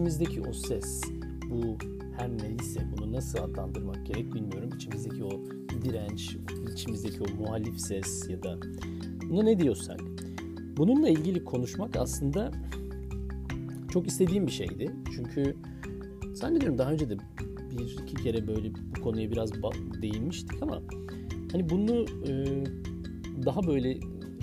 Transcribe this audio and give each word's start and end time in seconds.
içimizdeki 0.00 0.40
o 0.40 0.52
ses, 0.52 1.02
bu 1.50 1.78
her 2.16 2.30
neyse 2.30 2.80
bunu 2.92 3.12
nasıl 3.12 3.38
adlandırmak 3.38 4.06
gerek 4.06 4.34
bilmiyorum. 4.34 4.70
İçimizdeki 4.76 5.24
o 5.24 5.30
direnç, 5.84 6.36
içimizdeki 6.72 7.22
o 7.22 7.42
muhalif 7.42 7.80
ses 7.80 8.28
ya 8.28 8.42
da 8.42 8.58
buna 9.30 9.42
ne 9.42 9.58
diyorsak. 9.58 10.00
Bununla 10.76 11.08
ilgili 11.08 11.44
konuşmak 11.44 11.96
aslında 11.96 12.52
çok 13.92 14.06
istediğim 14.06 14.46
bir 14.46 14.52
şeydi. 14.52 14.90
Çünkü 15.14 15.56
zannediyorum 16.34 16.78
daha 16.78 16.92
önce 16.92 17.10
de 17.10 17.16
bir 17.78 17.98
iki 18.02 18.22
kere 18.22 18.46
böyle 18.46 18.72
bu 18.74 19.00
konuya 19.00 19.30
biraz 19.30 19.52
değinmiştik 20.02 20.62
ama 20.62 20.82
hani 21.52 21.70
bunu 21.70 22.06
e, 22.28 22.64
daha 23.46 23.66
böyle 23.66 23.98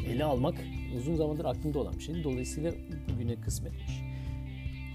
ele 0.07 0.23
almak 0.23 0.55
uzun 0.97 1.15
zamandır 1.15 1.45
aklımda 1.45 1.79
olan 1.79 1.93
bir 1.93 2.03
şeydi. 2.03 2.23
Dolayısıyla 2.23 2.71
bugüne 3.13 3.41
kısmetmiş. 3.41 3.86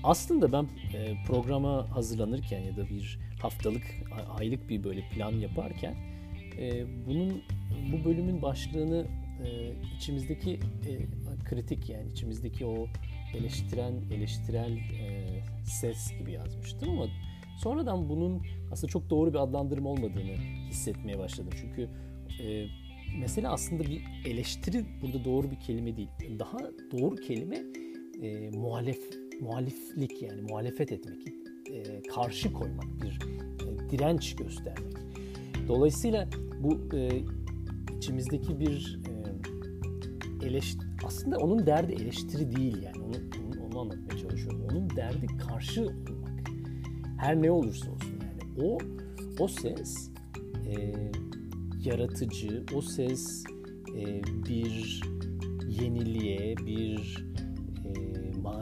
Aslında 0.04 0.52
ben 0.52 0.68
e, 0.94 1.24
programa 1.26 1.96
hazırlanırken 1.96 2.60
ya 2.60 2.76
da 2.76 2.88
bir 2.88 3.18
haftalık, 3.42 3.82
aylık 4.38 4.68
bir 4.68 4.84
böyle 4.84 5.08
plan 5.08 5.32
yaparken 5.32 5.94
e, 6.58 6.84
bunun 7.06 7.42
bu 7.92 8.04
bölümün 8.04 8.42
başlığını 8.42 9.06
e, 9.44 9.72
içimizdeki 9.96 10.60
kritik 11.48 11.90
yani 11.90 12.08
içimizdeki 12.08 12.66
o 12.66 12.86
eleştiren, 13.34 13.94
eleştirel 14.10 14.78
ses 15.64 16.18
gibi 16.18 16.32
yazmıştım 16.32 16.88
ama 16.90 17.06
sonradan 17.58 18.08
bunun 18.08 18.42
aslında 18.72 18.90
çok 18.90 19.10
doğru 19.10 19.32
bir 19.32 19.38
adlandırma 19.38 19.88
olmadığını 19.88 20.34
hissetmeye 20.68 21.18
başladım. 21.18 21.52
Çünkü 21.60 21.88
mesela 23.20 23.52
aslında 23.52 23.82
bir 23.84 24.02
eleştiri 24.26 24.84
burada 25.02 25.24
doğru 25.24 25.50
bir 25.50 25.60
kelime 25.60 25.96
değil. 25.96 26.08
Daha 26.38 26.58
doğru 26.92 27.16
kelime 27.16 27.62
e, 28.22 28.50
muhalef 28.50 29.21
muhaliflik 29.42 30.22
yani 30.22 30.42
muhalefet 30.42 30.92
etmek, 30.92 31.28
e, 31.70 32.02
karşı 32.02 32.52
koymak, 32.52 33.02
bir 33.02 33.18
e, 33.66 33.90
direnç 33.90 34.36
göstermek. 34.36 34.96
Dolayısıyla 35.68 36.28
bu 36.60 36.96
e, 36.96 37.22
içimizdeki 37.96 38.60
bir 38.60 38.98
e, 40.42 40.46
eleş 40.46 40.76
aslında 41.06 41.38
onun 41.38 41.66
derdi 41.66 41.92
eleştiri 41.92 42.56
değil 42.56 42.82
yani 42.82 42.98
onu, 42.98 43.16
onu, 43.46 43.66
onu 43.66 43.80
anlatmaya 43.80 44.18
çalışıyorum. 44.18 44.66
Onun 44.70 44.90
derdi 44.90 45.26
karşı 45.26 45.82
olmak. 45.82 46.50
Her 47.18 47.42
ne 47.42 47.50
olursa 47.50 47.90
olsun 47.90 48.12
yani 48.22 48.66
o 48.68 48.78
o 49.38 49.48
ses 49.48 50.10
e, 50.66 50.94
yaratıcı, 51.84 52.64
o 52.74 52.80
ses 52.82 53.44
e, 53.96 54.22
bir 54.24 55.02
yeniliğe, 55.68 56.56
bir 56.56 57.31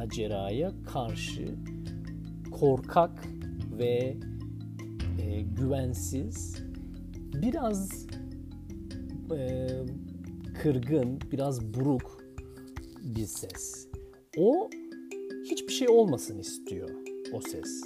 maceraya 0.00 0.72
karşı 0.92 1.54
korkak 2.50 3.24
ve 3.78 4.16
e, 5.22 5.40
güvensiz, 5.40 6.56
biraz 7.42 8.06
e, 9.36 9.68
kırgın, 10.62 11.18
biraz 11.32 11.74
buruk 11.74 12.24
bir 13.02 13.26
ses. 13.26 13.88
O 14.36 14.70
hiçbir 15.44 15.72
şey 15.72 15.88
olmasın 15.88 16.38
istiyor 16.38 16.90
o 17.32 17.40
ses. 17.40 17.82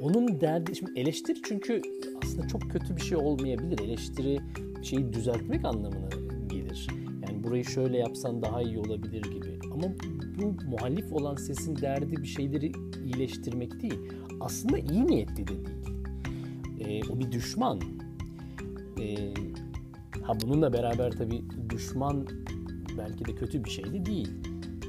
Onun 0.00 0.40
derdi, 0.40 0.76
şimdi 0.76 1.00
eleştiri 1.00 1.38
çünkü 1.44 1.82
aslında 2.24 2.48
çok 2.48 2.70
kötü 2.70 2.96
bir 2.96 3.02
şey 3.02 3.18
olmayabilir. 3.18 3.78
Eleştiri 3.78 4.40
şeyi 4.82 5.12
düzeltmek 5.12 5.64
anlamına 5.64 6.08
gelir. 6.46 6.86
Yani 7.28 7.44
burayı 7.44 7.64
şöyle 7.64 7.98
yapsan 7.98 8.42
daha 8.42 8.62
iyi 8.62 8.78
olabilir 8.78 9.22
gibi. 9.22 9.58
Ama 9.72 9.86
bu 10.38 10.56
muhalif 10.70 11.12
olan 11.12 11.36
sesin 11.36 11.76
derdi 11.76 12.16
bir 12.16 12.26
şeyleri 12.26 12.72
iyileştirmek 13.04 13.82
değil. 13.82 13.98
Aslında 14.40 14.78
iyi 14.78 15.06
niyetli 15.06 15.48
de 15.48 15.48
değil. 15.48 15.76
E, 16.80 17.12
o 17.12 17.20
bir 17.20 17.32
düşman. 17.32 17.80
E, 19.00 19.34
ha 20.22 20.32
bununla 20.42 20.72
beraber 20.72 21.10
tabii 21.10 21.42
düşman 21.70 22.26
belki 22.98 23.24
de 23.24 23.34
kötü 23.34 23.64
bir 23.64 23.70
şey 23.70 23.84
de 23.84 24.06
değil. 24.06 24.30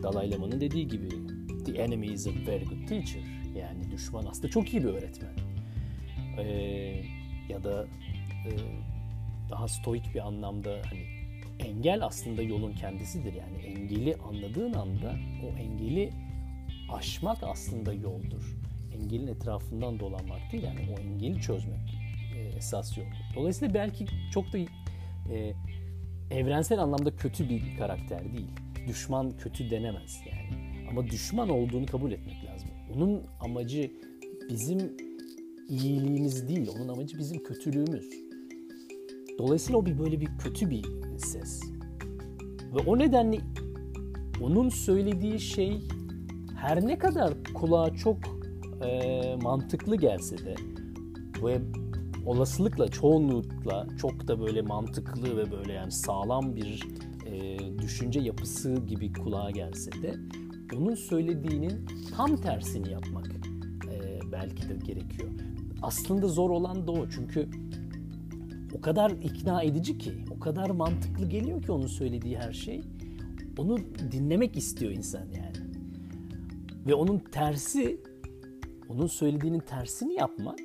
Dalai 0.04 0.32
Lama'nın 0.32 0.62
dediği 0.62 0.88
gibi 0.88 1.10
the 1.66 1.72
enemy 1.72 2.08
is 2.08 2.28
a 2.28 2.32
very 2.48 2.66
good 2.66 2.88
teacher. 2.88 3.22
Yani 3.56 3.92
düşman 3.92 4.26
aslında 4.26 4.48
çok 4.48 4.74
iyi 4.74 4.84
bir 4.84 4.90
öğretmen. 4.90 5.34
E, 6.38 6.44
ya 7.50 7.64
da 7.64 7.88
e, 8.48 8.52
daha 9.50 9.68
stoik 9.68 10.16
bir 10.16 10.28
anlamda 10.28 10.82
hani 10.90 11.17
engel 11.60 12.06
aslında 12.06 12.42
yolun 12.42 12.74
kendisidir. 12.74 13.34
Yani 13.34 13.58
engeli 13.58 14.16
anladığın 14.16 14.74
anda 14.74 15.16
o 15.46 15.58
engeli 15.58 16.10
aşmak 16.90 17.44
aslında 17.44 17.94
yoldur. 17.94 18.58
Engelin 18.96 19.28
etrafından 19.28 20.00
dolanmak 20.00 20.52
değil 20.52 20.64
yani 20.64 20.80
o 20.96 21.00
engeli 21.00 21.42
çözmek 21.42 22.00
e, 22.36 22.58
esas 22.58 22.98
yoldur. 22.98 23.18
Dolayısıyla 23.36 23.74
belki 23.74 24.06
çok 24.34 24.54
da 24.54 24.58
e, 24.58 25.54
evrensel 26.32 26.80
anlamda 26.80 27.16
kötü 27.16 27.50
bir 27.50 27.78
karakter 27.78 28.34
değil. 28.34 28.52
Düşman 28.88 29.38
kötü 29.38 29.72
denemez 29.72 30.22
yani. 30.32 30.68
Ama 30.90 31.08
düşman 31.08 31.50
olduğunu 31.50 31.86
kabul 31.86 32.12
etmek 32.12 32.46
lazım. 32.46 32.70
Onun 32.96 33.24
amacı 33.40 33.92
bizim 34.50 34.98
iyiliğimiz 35.70 36.50
değil, 36.50 36.70
onun 36.76 36.88
amacı 36.88 37.18
bizim 37.18 37.44
kötülüğümüz. 37.44 38.27
Dolayısıyla 39.38 39.80
o 39.80 39.86
bir 39.86 40.00
böyle 40.00 40.22
bir 40.22 40.30
kötü 40.38 40.70
bir 40.70 40.86
ses. 41.18 41.62
Ve 42.76 42.80
o 42.86 43.00
nedenle 43.00 43.40
onun 44.42 44.70
söylediği 44.70 45.40
şey 45.40 45.82
her 46.56 46.88
ne 46.88 46.98
kadar 46.98 47.34
kulağa 47.54 47.94
çok 47.94 48.18
e, 48.86 49.36
mantıklı 49.42 49.96
gelse 49.96 50.38
de 50.38 50.56
ve 51.44 51.62
olasılıkla, 52.26 52.88
çoğunlukla 52.88 53.88
çok 53.98 54.28
da 54.28 54.40
böyle 54.40 54.62
mantıklı 54.62 55.38
ve 55.38 55.52
böyle 55.52 55.74
yani 55.74 55.92
sağlam 55.92 56.56
bir 56.56 56.88
e, 57.26 57.60
düşünce 57.80 58.20
yapısı 58.20 58.76
gibi 58.76 59.14
kulağa 59.14 59.52
gelse 59.52 59.92
de 59.92 60.16
onun 60.78 60.96
söylediğinin 60.96 61.86
tam 62.16 62.36
tersini 62.36 62.92
yapmak 62.92 63.28
e, 63.92 64.20
belki 64.32 64.70
de 64.70 64.76
gerekiyor. 64.76 65.30
Aslında 65.82 66.28
zor 66.28 66.50
olan 66.50 66.88
da 66.88 66.92
o 66.92 67.10
çünkü 67.10 67.50
o 68.78 68.82
kadar 68.82 69.12
ikna 69.12 69.62
edici 69.62 69.98
ki, 69.98 70.14
o 70.38 70.40
kadar 70.40 70.70
mantıklı 70.70 71.30
geliyor 71.30 71.62
ki 71.62 71.72
onun 71.72 71.88
söylediği 71.88 72.38
her 72.38 72.54
şey. 72.54 72.82
Onu 73.58 73.78
dinlemek 74.12 74.58
istiyor 74.58 74.92
insan 74.92 75.26
yani. 75.26 75.58
Ve 76.88 76.94
onun 76.94 77.20
tersi, 77.20 78.02
onun 78.90 79.08
söylediğinin 79.08 79.60
tersini 79.60 80.14
yapmak 80.14 80.60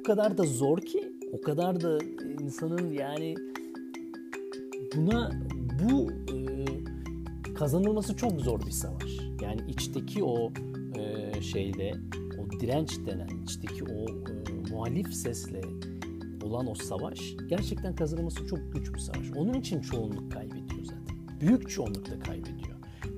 o 0.00 0.02
kadar 0.02 0.38
da 0.38 0.42
zor 0.42 0.78
ki, 0.78 1.12
o 1.32 1.40
kadar 1.40 1.80
da 1.80 1.98
insanın 2.42 2.92
yani 2.92 3.34
buna 4.96 5.30
bu 5.82 6.10
e, 6.10 7.54
kazanılması 7.54 8.16
çok 8.16 8.40
zor 8.40 8.60
bir 8.66 8.70
savaş. 8.70 9.18
Yani 9.42 9.60
içteki 9.68 10.24
o 10.24 10.52
e, 10.98 11.40
şeyle, 11.42 11.94
o 12.38 12.60
direnç 12.60 12.98
denen, 13.06 13.28
içteki 13.44 13.84
o 13.84 14.06
e, 14.08 14.70
muhalif 14.70 15.14
sesle 15.14 15.60
olan 16.46 16.70
o 16.70 16.74
savaş 16.74 17.20
gerçekten 17.48 17.94
kazanılması 17.94 18.46
çok 18.46 18.72
güç 18.72 18.94
bir 18.94 18.98
savaş. 18.98 19.30
Onun 19.36 19.54
için 19.54 19.80
çoğunluk 19.80 20.32
kaybediyor 20.32 20.84
zaten. 20.84 21.40
Büyük 21.40 21.70
çoğunluk 21.70 22.10
da 22.10 22.18
kaybediyor. 22.18 22.76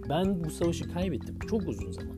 Ben 0.08 0.44
bu 0.44 0.50
savaşı 0.50 0.92
kaybettim 0.92 1.38
çok 1.38 1.68
uzun 1.68 1.92
zaman. 1.92 2.16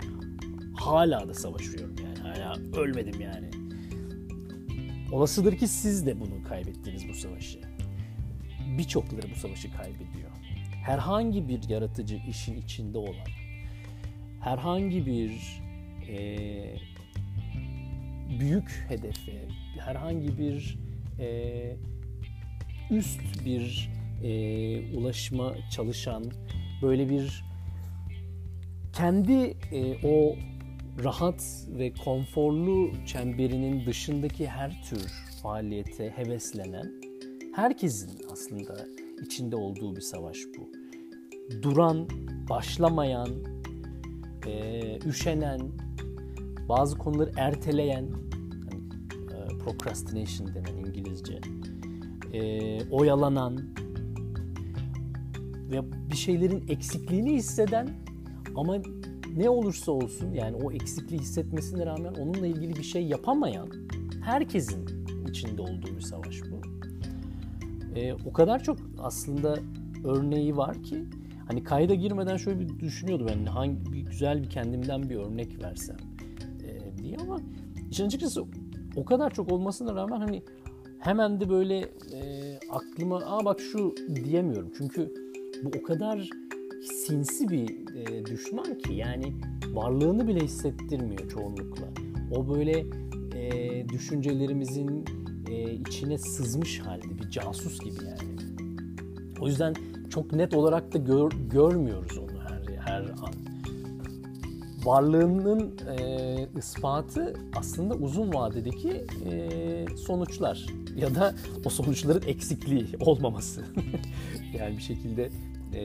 Hala 0.74 1.28
da 1.28 1.34
savaşıyorum 1.34 1.96
yani. 2.04 2.18
Hala 2.18 2.80
ölmedim 2.80 3.20
yani. 3.20 3.50
Olasıdır 5.12 5.56
ki 5.56 5.68
siz 5.68 6.06
de 6.06 6.20
bunu 6.20 6.42
kaybettiniz 6.48 7.08
bu 7.08 7.14
savaşı. 7.14 7.60
Birçokları 8.78 9.30
bu 9.34 9.38
savaşı 9.38 9.72
kaybediyor. 9.72 10.30
Herhangi 10.84 11.48
bir 11.48 11.68
yaratıcı 11.68 12.20
işin 12.28 12.56
içinde 12.56 12.98
olan, 12.98 13.28
herhangi 14.40 15.06
bir 15.06 15.62
e, 16.08 16.40
büyük 18.40 18.84
hedefe, 18.88 19.48
herhangi 19.78 20.38
bir 20.38 20.78
e, 21.20 21.76
üst 22.90 23.44
bir 23.44 23.90
e, 24.22 24.96
ulaşıma 24.96 25.54
çalışan 25.70 26.24
böyle 26.82 27.08
bir 27.08 27.44
kendi 28.92 29.56
e, 29.72 30.06
o 30.08 30.36
rahat 31.04 31.66
ve 31.68 31.92
konforlu 31.92 32.90
çemberinin 33.06 33.86
dışındaki 33.86 34.46
her 34.46 34.82
tür 34.82 35.06
faaliyete 35.42 36.10
heveslenen 36.10 36.92
herkesin 37.54 38.20
aslında 38.32 38.86
içinde 39.26 39.56
olduğu 39.56 39.96
bir 39.96 40.00
savaş 40.00 40.38
bu. 40.58 40.70
Duran, 41.62 42.08
başlamayan, 42.48 43.28
e, 44.46 44.98
üşenen, 45.06 45.60
bazı 46.68 46.98
konuları 46.98 47.32
erteleyen, 47.36 48.08
hani, 48.70 48.84
e, 49.54 49.58
procrastination 49.58 50.54
denen 50.54 50.79
e, 52.32 52.90
oyalanan 52.90 53.58
ve 55.70 55.82
bir 56.10 56.16
şeylerin 56.16 56.68
eksikliğini 56.68 57.34
hisseden 57.34 57.88
ama 58.56 58.76
ne 59.36 59.50
olursa 59.50 59.92
olsun 59.92 60.32
yani 60.32 60.56
o 60.56 60.72
eksikliği 60.72 61.20
hissetmesine 61.20 61.86
rağmen 61.86 62.14
onunla 62.14 62.46
ilgili 62.46 62.76
bir 62.76 62.82
şey 62.82 63.06
yapamayan 63.06 63.68
herkesin 64.24 64.86
içinde 65.28 65.62
olduğu 65.62 65.96
bir 65.96 66.00
savaş 66.00 66.40
bu. 66.42 66.60
E, 67.98 68.14
o 68.14 68.32
kadar 68.32 68.62
çok 68.62 68.78
aslında 68.98 69.58
örneği 70.04 70.56
var 70.56 70.82
ki 70.82 71.04
hani 71.46 71.64
kayda 71.64 71.94
girmeden 71.94 72.36
şöyle 72.36 72.60
bir 72.60 72.80
düşünüyordum 72.80 73.26
ben 73.30 73.46
hangi 73.46 73.92
bir 73.92 74.00
güzel 74.00 74.42
bir 74.42 74.50
kendimden 74.50 75.10
bir 75.10 75.16
örnek 75.16 75.62
versem 75.62 75.96
e, 76.66 76.98
diye 76.98 77.16
ama 77.16 77.40
işin 77.90 78.06
açıkçası 78.06 78.44
o 78.96 79.04
kadar 79.04 79.30
çok 79.30 79.52
olmasına 79.52 79.94
rağmen 79.94 80.20
hani 80.20 80.42
hemen 81.00 81.40
de 81.40 81.48
böyle 81.48 81.78
e, 82.12 82.58
aklıma 82.70 83.16
aa 83.16 83.44
bak 83.44 83.60
şu 83.60 83.94
diyemiyorum. 84.14 84.72
Çünkü 84.78 85.14
bu 85.64 85.70
o 85.78 85.82
kadar 85.82 86.30
sinsi 86.82 87.48
bir 87.48 87.94
e, 87.96 88.26
düşman 88.26 88.78
ki 88.78 88.94
yani 88.94 89.34
varlığını 89.72 90.28
bile 90.28 90.40
hissettirmiyor 90.40 91.28
çoğunlukla. 91.28 91.86
O 92.36 92.48
böyle 92.48 92.86
e, 93.34 93.88
düşüncelerimizin 93.88 95.04
e, 95.48 95.72
içine 95.74 96.18
sızmış 96.18 96.80
halde 96.80 97.18
bir 97.18 97.30
casus 97.30 97.80
gibi 97.80 98.04
yani. 98.04 98.36
O 99.40 99.46
yüzden 99.46 99.74
çok 100.10 100.32
net 100.32 100.54
olarak 100.54 100.92
da 100.92 100.98
gör, 100.98 101.32
görmüyoruz 101.50 102.18
onu 102.18 102.40
her, 102.40 102.76
her 102.76 103.00
an. 103.02 103.34
Varlığının 104.84 105.72
e, 105.98 106.48
ispatı 106.58 107.34
aslında 107.56 107.94
uzun 107.94 108.34
vadedeki 108.34 109.06
e, 109.30 109.86
sonuçlar 109.96 110.66
ya 110.96 111.14
da 111.14 111.34
o 111.64 111.70
sonuçların 111.70 112.28
eksikliği 112.28 112.86
olmaması. 113.00 113.64
yani 114.58 114.76
bir 114.76 114.82
şekilde 114.82 115.30
e, 115.74 115.82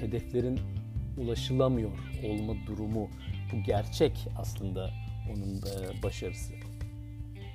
hedeflerin 0.00 0.60
ulaşılamıyor 1.16 1.90
olma 2.24 2.54
durumu 2.66 3.10
bu 3.52 3.62
gerçek 3.66 4.28
aslında 4.38 4.90
onun 5.32 5.62
da 5.62 6.02
başarısı. 6.02 6.52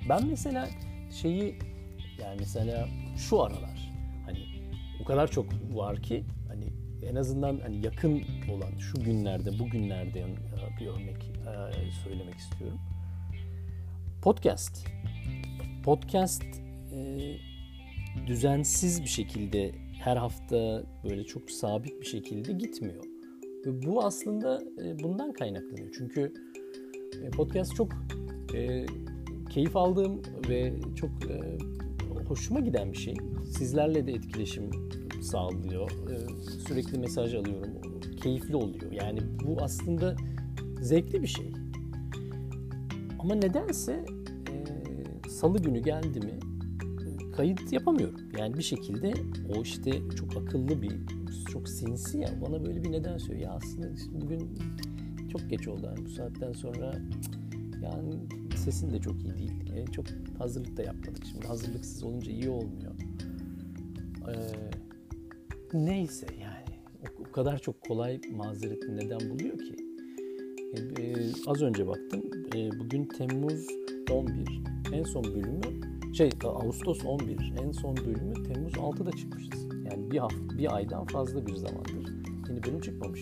Ben 0.08 0.26
mesela 0.26 0.68
şeyi 1.22 1.58
yani 2.22 2.36
mesela 2.38 2.88
şu 3.16 3.42
aralar 3.42 3.92
hani 4.26 4.38
o 5.02 5.04
kadar 5.04 5.30
çok 5.30 5.46
var 5.74 6.02
ki 6.02 6.24
hani 6.48 6.72
en 7.10 7.14
azından 7.14 7.60
hani 7.62 7.86
yakın 7.86 8.22
olan 8.50 8.78
şu 8.78 9.04
günlerde 9.04 9.58
bugünlerde 9.58 10.26
bir 10.80 10.86
örnek 10.86 11.32
e, 11.76 11.90
söylemek 12.04 12.34
istiyorum. 12.34 12.78
Podcast. 14.22 14.86
Podcast 15.84 16.42
e, 16.42 16.63
düzensiz 18.26 19.02
bir 19.02 19.08
şekilde 19.08 19.72
her 20.00 20.16
hafta 20.16 20.82
böyle 21.04 21.24
çok 21.24 21.50
sabit 21.50 22.00
bir 22.00 22.06
şekilde 22.06 22.52
gitmiyor. 22.52 23.04
Ve 23.66 23.82
bu 23.86 24.04
aslında 24.04 24.62
e, 24.84 24.98
bundan 25.02 25.32
kaynaklanıyor. 25.32 25.92
Çünkü 25.98 26.32
e, 27.22 27.30
podcast 27.30 27.74
çok 27.74 27.92
e, 28.54 28.86
keyif 29.50 29.76
aldığım 29.76 30.22
ve 30.48 30.74
çok 30.96 31.10
hoşuma 32.28 32.60
giden 32.60 32.92
bir 32.92 32.98
şey. 32.98 33.14
Sizlerle 33.46 34.06
de 34.06 34.12
etkileşim 34.12 34.70
sağlıyor. 35.22 35.90
Sürekli 36.68 36.98
mesaj 36.98 37.34
alıyorum. 37.34 37.70
Keyifli 38.22 38.56
oluyor. 38.56 38.92
Yani 38.92 39.20
bu 39.46 39.56
aslında 39.60 40.16
zevkli 40.80 41.22
bir 41.22 41.26
şey. 41.26 41.52
Ama 43.18 43.34
nedense 43.34 44.04
salı 45.28 45.58
günü 45.58 45.82
geldi 45.82 46.20
mi 46.20 46.38
kayıt 47.36 47.72
yapamıyorum. 47.72 48.20
Yani 48.38 48.58
bir 48.58 48.62
şekilde 48.62 49.14
o 49.56 49.62
işte 49.62 49.90
çok 50.16 50.42
akıllı 50.42 50.82
bir, 50.82 50.92
çok 51.52 51.68
sinsi 51.68 52.18
ya 52.18 52.28
bana 52.42 52.64
böyle 52.64 52.84
bir 52.84 52.92
neden 52.92 53.18
söylüyor. 53.18 53.50
Ya 53.50 53.56
aslında 53.56 53.86
bugün 54.20 54.58
çok 55.32 55.50
geç 55.50 55.68
oldu 55.68 55.86
yani 55.86 56.06
bu 56.06 56.10
saatten 56.10 56.52
sonra 56.52 56.94
yani 57.82 58.14
sesin 58.56 58.90
de 58.90 58.98
çok 58.98 59.14
iyi 59.24 59.34
değil. 59.34 59.52
E, 59.76 59.86
çok 59.86 60.06
hazırlık 60.38 60.76
da 60.76 60.82
yapmadık. 60.82 61.24
Şimdi 61.30 61.46
hazırlıksız 61.46 62.02
olunca 62.02 62.32
iyi 62.32 62.48
olmuyor. 62.48 62.92
Ee, 64.28 64.34
neyse 65.72 66.26
yani 66.40 66.78
o, 67.02 67.22
o 67.28 67.32
kadar 67.32 67.58
çok 67.58 67.80
kolay 67.80 68.20
mazereti 68.36 68.96
neden 68.96 69.20
buluyor 69.30 69.58
ki. 69.58 69.76
E, 70.74 71.02
e, 71.02 71.16
az 71.46 71.62
önce 71.62 71.86
baktım. 71.86 72.22
E, 72.54 72.78
bugün 72.78 73.04
Temmuz 73.04 73.66
11. 74.10 74.62
En 74.92 75.04
son 75.04 75.24
bölümü 75.24 75.83
şey 76.14 76.30
Ağustos 76.44 77.04
11 77.04 77.52
en 77.64 77.72
son 77.72 77.96
bölümü 77.96 78.42
Temmuz 78.42 78.72
6'da 78.72 79.12
çıkmışız. 79.12 79.64
Yani 79.90 80.10
bir 80.10 80.18
hafta, 80.18 80.58
bir 80.58 80.76
aydan 80.76 81.06
fazla 81.06 81.46
bir 81.46 81.54
zamandır 81.54 82.12
yeni 82.48 82.62
bölüm 82.62 82.80
çıkmamış. 82.80 83.20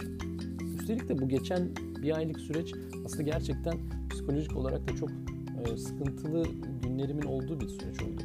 Üstelik 0.78 1.08
de 1.08 1.18
bu 1.18 1.28
geçen 1.28 1.68
bir 2.02 2.16
aylık 2.16 2.40
süreç 2.40 2.72
aslında 3.06 3.22
gerçekten 3.22 3.78
psikolojik 4.10 4.56
olarak 4.56 4.88
da 4.88 4.96
çok 4.96 5.10
e, 5.10 5.76
sıkıntılı 5.76 6.46
günlerimin 6.82 7.22
olduğu 7.22 7.60
bir 7.60 7.68
süreç 7.68 8.02
oldu. 8.02 8.22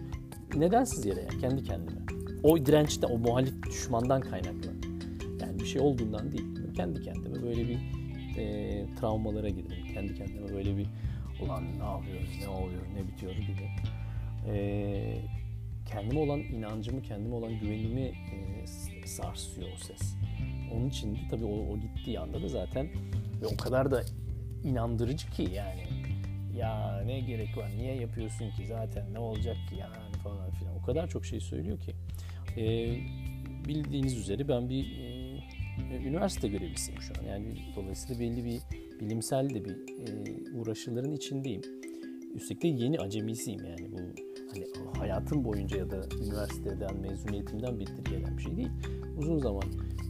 Nedensiz 0.55 1.05
yere 1.05 1.21
yani 1.21 1.41
kendi 1.41 1.63
kendime. 1.63 1.99
O 2.43 2.65
dirençte, 2.65 3.07
o 3.07 3.17
muhalif 3.17 3.63
düşmandan 3.63 4.21
kaynaklı. 4.21 4.71
Yani 5.41 5.59
bir 5.59 5.65
şey 5.65 5.81
olduğundan 5.81 6.31
değil. 6.31 6.73
Kendi 6.75 7.01
kendime 7.01 7.43
böyle 7.43 7.67
bir 7.67 7.77
e, 8.37 8.85
travmalara 8.99 9.49
girdim. 9.49 9.77
Kendi 9.93 10.15
kendime 10.15 10.53
böyle 10.53 10.77
bir 10.77 10.87
ulan 11.41 11.63
ne 11.79 11.83
yapıyoruz, 11.83 12.29
ne 12.41 12.49
oluyor, 12.49 12.81
ne 12.95 13.07
bitiyor 13.07 13.33
gibi 13.33 13.69
e, 14.47 15.17
kendime 15.85 16.19
olan 16.19 16.39
inancımı, 16.39 17.01
kendime 17.01 17.35
olan 17.35 17.59
güvenimi 17.59 18.01
e, 18.01 19.07
sarsıyor 19.07 19.67
o 19.75 19.77
ses. 19.77 20.15
Onun 20.73 20.89
için 20.89 21.15
de 21.15 21.19
tabii 21.29 21.45
o, 21.45 21.73
o 21.73 21.79
gittiği 21.79 22.19
anda 22.19 22.41
da 22.41 22.47
zaten 22.47 22.88
ve 23.41 23.45
o 23.45 23.57
kadar 23.57 23.91
da 23.91 24.03
inandırıcı 24.63 25.31
ki 25.31 25.47
yani. 25.53 25.83
Ya 26.57 27.03
ne 27.05 27.19
gerek 27.19 27.57
var? 27.57 27.71
Niye 27.77 27.95
yapıyorsun 27.95 28.49
ki? 28.51 28.67
Zaten 28.67 29.13
ne 29.13 29.19
olacak 29.19 29.55
ki 29.69 29.75
yani 29.75 30.13
falan 30.23 30.51
filan. 30.51 30.75
O 30.75 30.81
kadar 30.81 31.09
çok 31.09 31.25
şey 31.25 31.39
söylüyor 31.39 31.79
ki. 31.79 31.94
E, 32.61 32.95
bildiğiniz 33.67 34.17
üzere 34.17 34.47
ben 34.47 34.69
bir 34.69 34.83
e, 34.83 35.27
üniversite 36.07 36.47
görevlisiyim 36.47 37.01
şu 37.01 37.13
an. 37.19 37.25
Yani 37.25 37.45
dolayısıyla 37.75 38.21
belli 38.21 38.45
bir 38.45 38.61
bilimsel 38.99 39.49
de 39.49 39.65
bir 39.65 39.71
e, 39.71 40.57
uğraşıların 40.57 41.11
içindeyim. 41.11 41.61
Üstelik 42.35 42.61
de 42.61 42.67
yeni 42.67 42.99
acemisiyim 42.99 43.65
yani. 43.65 43.91
Bu 43.91 43.97
hani 44.53 44.65
hayatım 44.99 45.44
boyunca 45.44 45.77
ya 45.77 45.91
da 45.91 46.05
üniversiteden 46.21 46.97
mezuniyetimden 46.97 47.79
birlikte 47.79 48.11
gelen 48.11 48.38
bir 48.38 48.44
şey 48.44 48.57
değil. 48.57 48.71
Uzun 49.17 49.39
zaman 49.39 49.63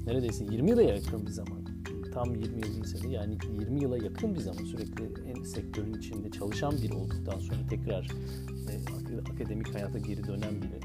neredeyse 0.06 0.46
20 0.52 0.70
yıla 0.70 0.82
yakın 0.82 1.26
bir 1.26 1.32
zaman 1.32 1.68
tam 2.14 2.36
20 2.36 2.68
yıl 2.68 2.84
de 2.84 3.08
yani 3.08 3.38
20 3.60 3.82
yıla 3.82 3.98
yakın 3.98 4.36
bir 4.36 4.40
zaman 4.40 4.64
sürekli 4.64 5.04
en 5.30 5.44
sektörün 5.44 5.94
içinde 5.94 6.32
çalışan 6.32 6.72
biri 6.72 6.94
olduktan 6.94 7.40
sonra 7.40 7.60
tekrar 7.70 8.04
e, 8.70 8.74
akademik 9.34 9.76
hayata 9.76 10.00
geri 10.00 10.28
dönen 10.28 10.62
biri 10.62 10.80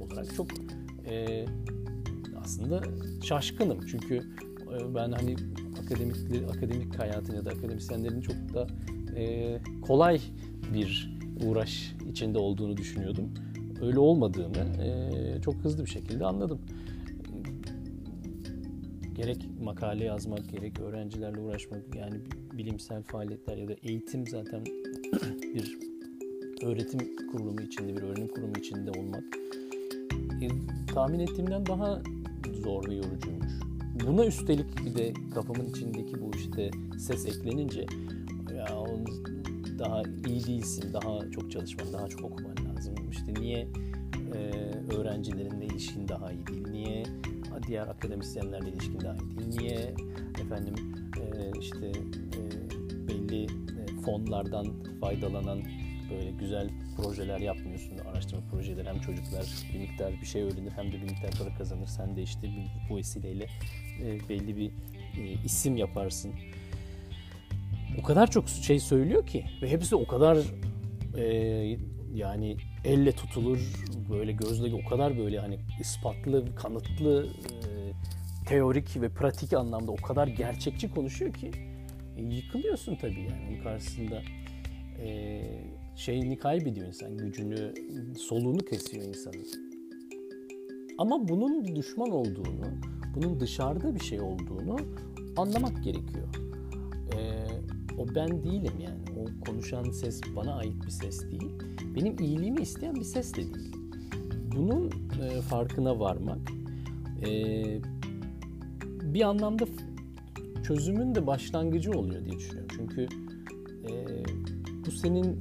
olarak 0.00 0.34
çok 0.34 0.46
e, 1.06 1.44
aslında 2.40 2.82
şaşkınım. 3.22 3.86
Çünkü 3.86 4.16
e, 4.16 4.94
ben 4.94 5.12
hani 5.12 5.36
akademik 5.84 6.16
akademik 6.56 6.98
hayatın 6.98 7.34
ya 7.34 7.44
da 7.44 7.50
akademisyenlerin 7.50 8.20
çok 8.20 8.36
da 8.54 8.66
e, 9.16 9.58
kolay 9.82 10.20
bir 10.74 11.17
uğraş 11.46 11.94
içinde 12.10 12.38
olduğunu 12.38 12.76
düşünüyordum. 12.76 13.34
Öyle 13.82 13.98
olmadığını 13.98 14.82
e, 14.82 15.40
çok 15.42 15.54
hızlı 15.54 15.84
bir 15.84 15.90
şekilde 15.90 16.24
anladım. 16.24 16.58
Gerek 19.14 19.48
makale 19.62 20.04
yazmak, 20.04 20.50
gerek 20.50 20.80
öğrencilerle 20.80 21.40
uğraşmak, 21.40 21.94
yani 21.94 22.16
bilimsel 22.52 23.02
faaliyetler 23.02 23.56
ya 23.56 23.68
da 23.68 23.74
eğitim 23.82 24.26
zaten 24.26 24.64
bir 25.54 25.78
öğretim 26.62 27.16
kurulumu 27.32 27.60
içinde, 27.60 27.96
bir 27.96 28.02
öğrenim 28.02 28.28
kurumu 28.28 28.52
içinde 28.58 28.90
olmak 28.90 29.24
e, 30.42 30.48
tahmin 30.94 31.18
ettiğimden 31.18 31.66
daha 31.66 32.02
zor 32.62 32.88
ve 32.88 32.94
yorucuymuş. 32.94 33.52
Buna 34.06 34.26
üstelik 34.26 34.86
bir 34.86 34.94
de 34.94 35.12
kafamın 35.34 35.66
içindeki 35.66 36.20
bu 36.20 36.30
işte 36.36 36.70
ses 36.98 37.26
eklenince 37.26 37.86
ya 38.56 38.66
daha 39.78 40.02
iyi 40.02 40.46
değilsin, 40.46 40.92
daha 40.92 41.30
çok 41.30 41.50
çalışman, 41.52 41.92
daha 41.92 42.08
çok 42.08 42.24
okuman 42.24 42.56
lazım. 42.68 42.94
İşte 43.10 43.34
niye 43.40 43.68
e, 44.34 44.38
öğrencilerinle 44.96 45.66
ilişkin 45.66 46.08
daha 46.08 46.32
iyi 46.32 46.46
değil, 46.46 46.68
niye 46.68 47.02
diğer 47.66 47.86
akademisyenlerle 47.88 48.68
ilişkin 48.68 49.00
daha 49.00 49.14
iyi 49.14 49.38
değil, 49.38 49.48
niye 49.58 49.94
efendim 50.44 50.74
e, 51.16 51.58
işte 51.60 51.86
e, 51.86 53.08
belli 53.08 53.44
e, 53.44 54.00
fonlardan 54.04 54.66
faydalanan 55.00 55.62
böyle 56.10 56.30
güzel 56.30 56.70
projeler 56.96 57.38
yapmıyorsun. 57.38 57.98
Araştırma 57.98 58.42
projeleri 58.50 58.88
hem 58.88 59.00
çocuklar 59.00 59.46
bir 59.74 59.78
miktar 59.78 60.12
bir 60.20 60.26
şey 60.26 60.42
öğrenir 60.42 60.70
hem 60.70 60.92
de 60.92 60.92
bir 60.92 61.10
miktar 61.10 61.30
para 61.38 61.54
kazanır. 61.54 61.86
Sen 61.86 62.16
de 62.16 62.22
işte 62.22 62.50
bu 62.90 62.96
vesileyle 62.96 63.46
e, 64.02 64.28
belli 64.28 64.56
bir 64.56 64.70
e, 65.20 65.44
isim 65.44 65.76
yaparsın 65.76 66.32
o 67.98 68.02
kadar 68.02 68.30
çok 68.30 68.48
şey 68.48 68.80
söylüyor 68.80 69.26
ki 69.26 69.44
ve 69.62 69.70
hepsi 69.70 69.96
o 69.96 70.06
kadar 70.06 70.38
e, 71.16 71.24
yani 72.14 72.56
elle 72.84 73.12
tutulur 73.12 73.58
böyle 74.10 74.32
gözle 74.32 74.74
o 74.74 74.88
kadar 74.88 75.18
böyle 75.18 75.38
hani 75.38 75.58
ispatlı, 75.80 76.54
kanıtlı, 76.54 77.26
e, 77.26 77.92
teorik 78.48 79.00
ve 79.00 79.08
pratik 79.08 79.52
anlamda 79.52 79.92
o 79.92 79.96
kadar 79.96 80.26
gerçekçi 80.26 80.90
konuşuyor 80.90 81.32
ki 81.32 81.50
E, 82.16 82.22
yıkılıyorsun 82.22 82.96
tabii 82.96 83.20
yani 83.20 83.48
onun 83.50 83.62
karşısında 83.62 84.22
e, 85.02 85.40
şeyini 85.96 86.38
kaybediyor 86.38 86.86
insan, 86.86 87.16
gücünü, 87.16 87.74
soluğunu 88.18 88.58
kesiyor 88.58 89.04
insanın. 89.04 89.46
Ama 90.98 91.28
bunun 91.28 91.76
düşman 91.76 92.10
olduğunu, 92.10 92.66
bunun 93.14 93.40
dışarıda 93.40 93.94
bir 93.94 94.00
şey 94.00 94.20
olduğunu 94.20 94.76
anlamak 95.36 95.84
gerekiyor. 95.84 96.28
O 97.98 98.14
ben 98.14 98.42
değilim 98.42 98.72
yani. 98.80 98.98
O 99.18 99.44
konuşan 99.44 99.90
ses 99.90 100.20
bana 100.36 100.54
ait 100.54 100.86
bir 100.86 100.90
ses 100.90 101.30
değil. 101.30 101.52
Benim 101.94 102.18
iyiliğimi 102.18 102.60
isteyen 102.60 102.94
bir 102.94 103.04
ses 103.04 103.34
de 103.34 103.36
değil. 103.36 103.76
Bunun 104.56 104.90
e, 105.22 105.40
farkına 105.40 106.00
varmak 106.00 106.38
e, 107.26 107.64
bir 109.02 109.22
anlamda 109.22 109.64
çözümün 110.66 111.14
de 111.14 111.26
başlangıcı 111.26 111.90
oluyor 111.90 112.24
diye 112.24 112.38
düşünüyorum. 112.38 112.76
Çünkü 112.76 113.08
e, 113.88 113.92
bu 114.86 114.90
senin 114.90 115.40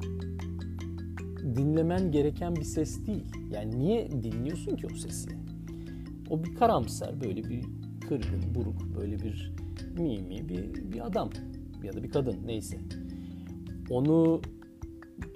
dinlemen 1.55 2.11
gereken 2.11 2.55
bir 2.55 2.63
ses 2.63 3.05
değil. 3.05 3.25
Yani 3.51 3.79
niye 3.79 4.11
dinliyorsun 4.11 4.75
ki 4.75 4.87
o 4.93 4.95
sesi? 4.95 5.29
O 6.29 6.43
bir 6.43 6.55
karamsar, 6.55 7.21
böyle 7.21 7.43
bir 7.43 7.63
kırgın, 8.07 8.55
buruk, 8.55 8.97
böyle 8.97 9.19
bir 9.19 9.53
mimi 9.97 10.49
bir, 10.49 10.91
bir 10.91 11.05
adam 11.05 11.29
ya 11.83 11.93
da 11.93 12.03
bir 12.03 12.09
kadın 12.09 12.37
neyse. 12.45 12.77
Onu 13.89 14.41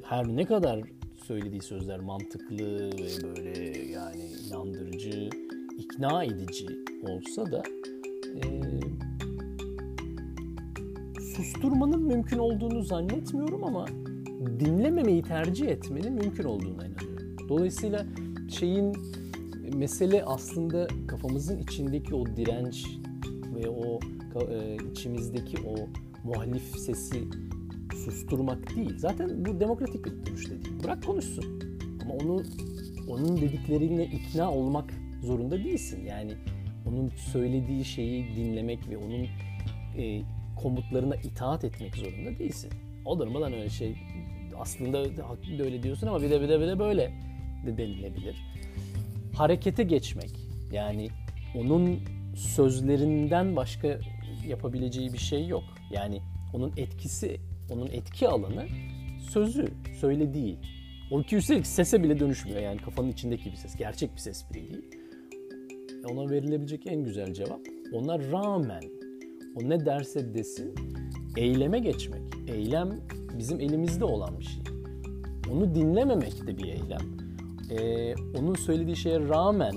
her 0.04 0.28
ne 0.28 0.46
kadar 0.46 0.82
söylediği 1.28 1.62
sözler 1.62 2.00
mantıklı 2.00 2.58
ve 2.78 3.24
böyle 3.24 3.80
yani 3.80 4.24
inandırıcı, 4.48 5.30
ikna 5.78 6.24
edici 6.24 6.68
olsa 7.04 7.52
da 7.52 7.64
e, 8.36 8.42
susturmanın 11.22 12.04
mümkün 12.04 12.38
olduğunu 12.38 12.84
zannetmiyorum 12.84 13.64
ama 13.64 13.86
dinlememeyi 14.60 15.24
tercih 15.24 15.68
etmenin 15.68 16.14
mümkün 16.14 16.44
olduğuna 16.44 16.86
inanıyorum. 16.86 17.50
Dolayısıyla 17.50 18.06
şeyin 18.50 18.94
mesele 19.76 20.24
aslında 20.24 20.88
kafamızın 21.08 21.60
içindeki 21.60 22.16
o 22.16 22.26
direnç 22.26 22.88
ve 23.56 23.70
o 23.70 24.00
e, 24.52 24.78
içimizdeki 24.92 25.58
o 25.68 25.76
muhalif 26.24 26.76
sesi 26.78 27.24
susturmak 28.06 28.76
değil. 28.76 28.98
Zaten 28.98 29.46
bu 29.46 29.60
demokratik 29.60 30.06
bir 30.06 30.26
duruş 30.26 30.50
değil. 30.50 30.84
Bırak 30.84 31.04
konuşsun. 31.04 31.46
Ama 32.04 32.14
onu 32.14 32.44
onun 33.10 33.42
dediklerine 33.42 34.06
ikna 34.06 34.52
olmak 34.52 34.94
zorunda 35.22 35.64
değilsin. 35.64 36.06
Yani 36.06 36.34
onun 36.86 37.10
söylediği 37.10 37.86
şeyi 37.86 38.36
dinlemek 38.36 38.90
ve 38.90 38.98
onun 38.98 39.28
e, 39.98 40.22
komutlarına 40.62 41.16
itaat 41.16 41.64
etmek 41.64 41.96
zorunda 41.96 42.40
değilsin. 42.40 42.72
Olur 43.06 43.28
mu 43.28 43.46
öyle 43.46 43.70
şey? 43.70 43.96
Aslında 44.60 44.98
öyle 45.64 45.84
diyorsun 45.84 46.08
ama 46.08 46.22
bir 46.22 46.30
de 46.30 46.42
bir 46.42 46.50
de 46.50 46.60
bir 46.60 46.68
de 46.68 46.80
böyle 46.80 47.12
de 47.66 47.78
denilebilir. 47.78 48.36
Harekete 49.34 49.84
geçmek. 49.84 50.32
Yani 50.72 51.10
onun 51.56 52.00
sözlerinden 52.36 53.56
başka 53.56 54.00
yapabileceği 54.48 55.14
bir 55.14 55.18
şey 55.18 55.48
yok. 55.48 55.64
Yani 55.92 56.22
onun 56.54 56.74
etkisi, 56.78 57.38
onun 57.70 57.88
etki 57.88 58.28
alanı 58.28 58.66
sözü, 59.30 59.68
söylediği. 60.00 60.58
O 61.12 61.22
ki 61.22 61.36
üstelik 61.36 61.68
sese 61.68 62.04
bile 62.04 62.20
dönüşmüyor 62.20 62.62
yani 62.62 62.78
kafanın 62.78 63.10
içindeki 63.10 63.52
bir 63.52 63.58
ses. 63.58 63.76
Gerçek 63.76 64.16
bir 64.16 64.20
ses 64.20 64.50
bile 64.50 64.70
değil. 64.70 64.86
Ona 66.12 66.30
verilebilecek 66.30 66.88
en 66.88 67.04
güzel 67.04 67.34
cevap 67.34 67.60
ona 67.94 68.20
rağmen 68.20 68.84
o 69.56 69.70
ne 69.70 69.86
derse 69.86 70.34
desin 70.34 70.76
eyleme 71.38 71.80
geçmek. 71.80 72.22
Eylem 72.48 72.90
bizim 73.38 73.60
elimizde 73.60 74.06
olan 74.06 74.40
bir 74.40 74.44
şey. 74.44 74.64
Onu 75.52 75.76
dinlememek 75.76 76.48
de 76.48 76.58
bir 76.58 76.64
eylem. 76.64 77.02
Ee, 77.72 78.16
onun 78.40 78.56
söylediği 78.56 78.96
şeye 78.96 79.20
rağmen 79.20 79.76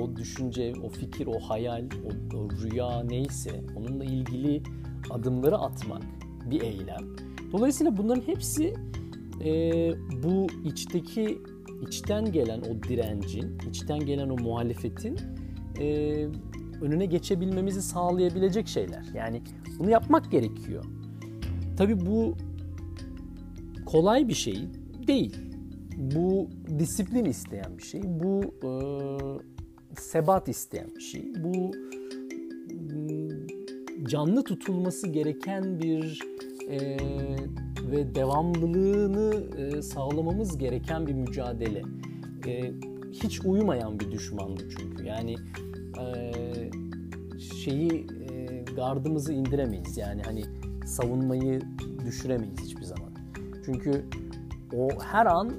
o 0.00 0.16
düşünce, 0.16 0.72
o 0.84 0.88
fikir, 0.88 1.26
o 1.26 1.40
hayal, 1.40 1.84
o, 1.84 2.36
o 2.36 2.50
rüya 2.50 3.02
neyse 3.02 3.60
onunla 3.76 4.04
ilgili 4.04 4.62
adımları 5.10 5.58
atmak 5.58 6.02
bir 6.50 6.60
eylem. 6.60 7.16
Dolayısıyla 7.52 7.96
bunların 7.96 8.22
hepsi 8.22 8.74
e, 9.44 9.50
bu 10.22 10.46
içteki 10.64 11.38
içten 11.82 12.32
gelen 12.32 12.60
o 12.60 12.82
direncin, 12.88 13.58
içten 13.68 13.98
gelen 13.98 14.28
o 14.28 14.36
muhalefetin 14.36 15.16
e, 15.80 16.26
önüne 16.80 17.06
geçebilmemizi 17.06 17.82
sağlayabilecek 17.82 18.68
şeyler. 18.68 19.04
Yani 19.14 19.42
bunu 19.78 19.90
yapmak 19.90 20.30
gerekiyor. 20.30 20.84
Tabii 21.76 22.06
bu 22.06 22.34
kolay 23.86 24.28
bir 24.28 24.34
şey 24.34 24.64
değil. 25.06 25.36
Bu 25.96 26.48
disiplin 26.78 27.24
isteyen 27.24 27.78
bir 27.78 27.82
şey. 27.82 28.02
Bu 28.04 28.42
e, 28.64 28.70
sebat 30.00 30.48
isteyen 30.48 30.88
bir 30.96 31.00
şey. 31.00 31.32
Bu 31.44 31.70
canlı 34.08 34.44
tutulması 34.44 35.08
gereken 35.08 35.80
bir 35.80 36.22
e, 36.70 36.78
ve 37.92 38.14
devamlılığını 38.14 39.56
e, 39.56 39.82
sağlamamız 39.82 40.58
gereken 40.58 41.06
bir 41.06 41.14
mücadele. 41.14 41.82
E, 42.46 42.72
hiç 43.12 43.40
uyumayan 43.44 44.00
bir 44.00 44.10
düşman 44.10 44.56
bu 44.56 44.60
çünkü. 44.78 45.04
Yani 45.04 45.34
e, 46.00 46.32
şeyi 47.40 48.06
e, 48.30 48.64
gardımızı 48.76 49.32
indiremeyiz. 49.32 49.96
Yani 49.96 50.22
hani 50.22 50.44
savunmayı 50.86 51.60
düşüremeyiz 52.06 52.60
hiçbir 52.60 52.84
zaman. 52.84 53.12
Çünkü 53.64 54.04
o 54.76 54.88
her 55.02 55.26
an 55.26 55.52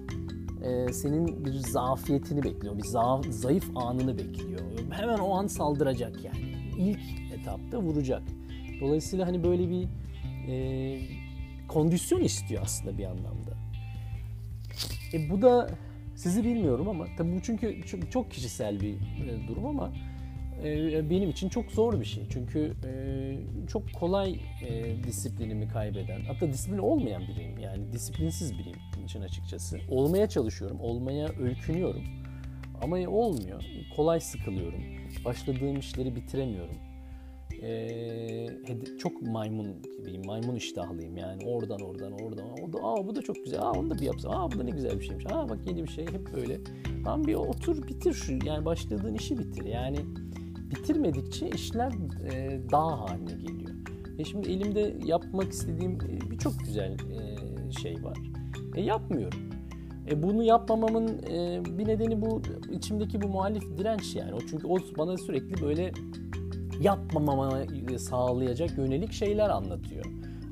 e, 0.63 0.94
senin 0.94 1.46
bir 1.46 1.53
zafiyetini 1.53 2.44
bekliyor, 2.44 2.77
bir 2.77 2.84
za 2.84 3.22
zayıf 3.29 3.77
anını 3.77 4.18
bekliyor. 4.18 4.60
Hemen 4.89 5.18
o 5.18 5.34
an 5.34 5.48
saldıracak 5.48 6.25
yani. 6.25 6.56
İlk 6.77 7.00
etapta 7.39 7.82
vuracak. 7.82 8.22
Dolayısıyla 8.81 9.27
hani 9.27 9.43
böyle 9.43 9.69
bir 9.69 9.88
e, 10.48 11.00
kondisyon 11.67 12.21
istiyor 12.21 12.62
aslında 12.63 12.98
bir 12.98 13.05
anlamda. 13.05 13.51
E 15.13 15.29
bu 15.29 15.41
da 15.41 15.69
sizi 16.15 16.43
bilmiyorum 16.43 16.89
ama 16.89 17.05
tabii 17.17 17.36
bu 17.36 17.41
çünkü 17.41 17.81
çok, 18.12 18.31
kişisel 18.31 18.79
bir 18.79 18.93
e, 18.93 19.48
durum 19.48 19.65
ama 19.65 19.93
e, 20.63 21.09
benim 21.09 21.29
için 21.29 21.50
çok 21.50 21.71
zor 21.71 22.00
bir 22.00 22.05
şey. 22.05 22.24
Çünkü 22.29 22.74
e, 22.86 22.93
çok 23.67 23.93
kolay 23.93 24.39
e, 24.67 25.03
disiplinimi 25.03 25.67
kaybeden, 25.67 26.21
hatta 26.21 26.53
disiplin 26.53 26.77
olmayan 26.77 27.21
biriyim. 27.27 27.57
Yani 27.57 27.93
disiplinsiz 27.93 28.53
biriyim 28.59 28.77
için 29.05 29.21
açıkçası. 29.21 29.79
Olmaya 29.89 30.29
çalışıyorum, 30.29 30.79
olmaya 30.79 31.29
öykünüyorum. 31.39 32.03
Ama 32.81 33.09
olmuyor. 33.09 33.63
Kolay 33.95 34.19
sıkılıyorum. 34.19 34.83
Başladığım 35.25 35.79
işleri 35.79 36.15
bitiremiyorum. 36.15 36.88
Ee, 37.62 38.48
çok 39.00 39.22
maymun 39.22 39.68
gibiyim, 39.98 40.25
maymun 40.25 40.56
iştahlıyım 40.56 41.18
yani 41.18 41.46
oradan 41.46 41.82
oradan 41.82 42.12
oradan. 42.12 42.46
O 42.63 42.74
da, 42.74 42.78
aa 42.84 43.08
bu 43.08 43.16
da 43.16 43.22
çok 43.22 43.36
güzel, 43.44 43.62
aa 43.62 43.72
onu 43.72 43.89
da 43.89 43.96
bir 43.96 44.01
yapsam, 44.01 44.32
aa 44.36 44.51
bu 44.51 44.60
da 44.60 44.63
ne 44.63 44.72
güzel 44.72 45.00
bir 45.00 45.06
şeymiş, 45.06 45.25
aa 45.25 45.50
bak 45.50 45.60
yeni 45.68 45.84
bir 45.84 45.89
şey 45.89 46.06
hep 46.06 46.34
böyle. 46.34 46.60
Tamam 47.04 47.28
bir 47.28 47.36
otur 47.36 47.88
bitir 47.88 48.13
şu, 48.13 48.34
yani 48.46 48.66
başladığın 48.66 49.13
işi 49.13 49.39
bitir. 49.39 49.66
Yani 49.66 49.98
bitirmedikçe 50.72 51.50
işler 51.50 51.92
e, 52.32 52.60
dağ 52.72 53.00
haline 53.00 53.32
geliyor. 53.32 53.72
E 54.20 54.24
şimdi 54.24 54.51
elimde 54.51 54.98
yapmak 55.06 55.51
istediğim 55.51 55.92
e, 55.92 56.32
birçok 56.32 56.60
güzel 56.60 56.92
e, 56.92 57.72
şey 57.72 58.04
var. 58.04 58.18
E 58.75 58.82
yapmıyorum. 58.82 59.39
E 60.10 60.24
bunu 60.24 60.44
yapmamamın 60.44 61.08
e, 61.08 61.62
bir 61.78 61.88
nedeni 61.88 62.22
bu 62.22 62.42
içimdeki 62.72 63.22
bu 63.22 63.28
muhalif 63.28 63.78
direnç 63.78 64.16
yani. 64.16 64.34
O 64.34 64.39
çünkü 64.39 64.68
o 64.68 64.78
bana 64.98 65.18
sürekli 65.18 65.62
böyle 65.62 65.92
yapmamama 66.79 67.65
sağlayacak 68.00 68.77
yönelik 68.77 69.12
şeyler 69.12 69.50
anlatıyor. 69.50 70.05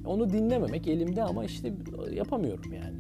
Onu 0.06 0.30
dinlememek 0.30 0.88
elimde 0.88 1.24
ama 1.24 1.46
işte 1.46 1.74
yapamıyorum 2.14 2.74
yani. 2.74 2.98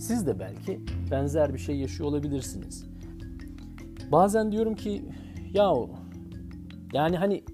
Siz 0.00 0.26
de 0.26 0.38
belki 0.38 0.80
benzer 1.10 1.54
bir 1.54 1.58
şey 1.58 1.76
yaşıyor 1.76 2.08
olabilirsiniz. 2.08 2.84
Bazen 4.12 4.52
diyorum 4.52 4.74
ki 4.74 5.04
ya 5.52 5.72
yani 6.92 7.16
hani 7.16 7.44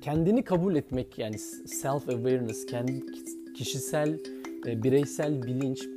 kendini 0.00 0.42
kabul 0.42 0.76
etmek 0.76 1.18
yani 1.18 1.38
self 1.38 2.08
awareness, 2.08 2.66
kendi 2.66 3.04
kişisel 3.54 4.18
e, 4.66 4.82
bireysel 4.82 5.42
bilinç, 5.42 5.88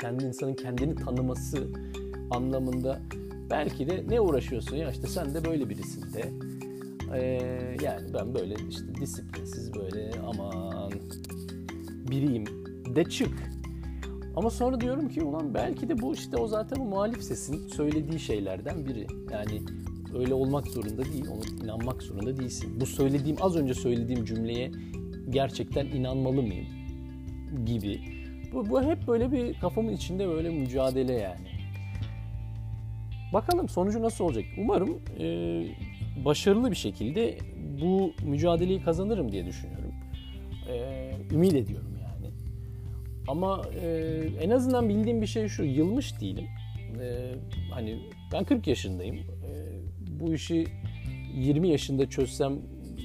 kendi 0.00 0.24
insanın 0.24 0.54
kendini 0.54 0.94
tanıması 0.94 1.68
anlamında 2.30 3.00
belki 3.50 3.88
de 3.88 4.04
ne 4.08 4.20
uğraşıyorsun 4.20 4.76
ya 4.76 4.90
işte 4.90 5.06
sen 5.06 5.34
de 5.34 5.44
böyle 5.44 5.68
birisin 5.68 6.12
de. 6.12 6.57
Ee, 7.14 7.76
yani 7.82 8.14
ben 8.14 8.34
böyle 8.34 8.54
işte 8.70 8.94
disiplinsiz 8.94 9.74
böyle 9.74 10.10
aman 10.26 10.90
biriyim 12.10 12.44
de 12.96 13.04
çık. 13.04 13.50
Ama 14.36 14.50
sonra 14.50 14.80
diyorum 14.80 15.08
ki 15.08 15.22
ulan 15.22 15.54
belki 15.54 15.88
de 15.88 16.00
bu 16.00 16.14
işte 16.14 16.36
o 16.36 16.46
zaten 16.46 16.80
o 16.80 16.84
muhalif 16.84 17.22
sesin 17.22 17.68
söylediği 17.68 18.20
şeylerden 18.20 18.86
biri. 18.86 19.06
Yani 19.32 19.62
öyle 20.18 20.34
olmak 20.34 20.66
zorunda 20.66 21.04
değil, 21.04 21.26
ona 21.28 21.64
inanmak 21.64 22.02
zorunda 22.02 22.36
değilsin. 22.36 22.80
Bu 22.80 22.86
söylediğim, 22.86 23.36
az 23.40 23.56
önce 23.56 23.74
söylediğim 23.74 24.24
cümleye 24.24 24.70
gerçekten 25.30 25.86
inanmalı 25.86 26.42
mıyım 26.42 26.66
gibi. 27.66 28.00
Bu, 28.52 28.70
bu 28.70 28.82
hep 28.82 29.06
böyle 29.08 29.32
bir 29.32 29.54
kafamın 29.60 29.92
içinde 29.92 30.28
böyle 30.28 30.50
mücadele 30.50 31.12
yani. 31.12 31.48
Bakalım 33.32 33.68
sonucu 33.68 34.02
nasıl 34.02 34.24
olacak? 34.24 34.44
Umarım 34.58 35.00
e, 35.18 35.26
başarılı 36.24 36.70
bir 36.70 36.76
şekilde 36.76 37.38
bu 37.80 38.12
mücadeleyi 38.22 38.82
kazanırım 38.82 39.32
diye 39.32 39.46
düşünüyorum. 39.46 39.92
E, 40.68 41.34
ümit 41.34 41.54
ediyorum 41.54 41.98
yani. 42.02 42.32
Ama 43.28 43.62
e, 43.82 43.88
en 44.40 44.50
azından 44.50 44.88
bildiğim 44.88 45.22
bir 45.22 45.26
şey 45.26 45.48
şu, 45.48 45.64
yılmış 45.64 46.20
değilim. 46.20 46.44
E, 47.00 47.34
hani 47.70 47.98
ben 48.32 48.44
40 48.44 48.66
yaşındayım. 48.66 49.16
E, 49.16 49.22
bu 50.20 50.34
işi 50.34 50.66
20 51.34 51.68
yaşında 51.68 52.08
çözsem 52.08 52.58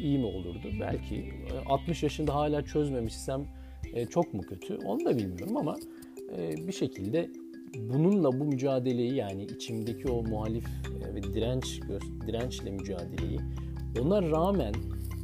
iyi 0.04 0.18
mi 0.18 0.26
olurdu? 0.26 0.68
Belki 0.80 1.34
60 1.66 2.04
yaşında 2.04 2.36
hala 2.36 2.66
çözmemişsem 2.66 3.48
e, 3.94 4.06
çok 4.06 4.34
mu 4.34 4.42
kötü? 4.42 4.76
Onu 4.76 5.06
da 5.06 5.18
bilmiyorum 5.18 5.58
ama 5.58 5.76
e, 6.38 6.68
bir 6.68 6.74
şekilde 6.74 7.30
bununla 7.80 8.40
bu 8.40 8.46
mücadeleyi 8.46 9.16
yani 9.16 9.44
içimdeki 9.44 10.12
o 10.12 10.24
muhalif 10.24 10.66
e, 10.66 11.16
ve 11.16 11.24
direnç 11.24 11.82
dirençle 12.28 12.72
mücadeleyi 12.72 13.40
ona 14.02 14.22
rağmen 14.22 14.74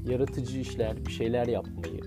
yaratıcı 0.10 0.60
işler, 0.60 1.06
bir 1.06 1.12
şeyler 1.12 1.48
yapmayı 1.48 2.00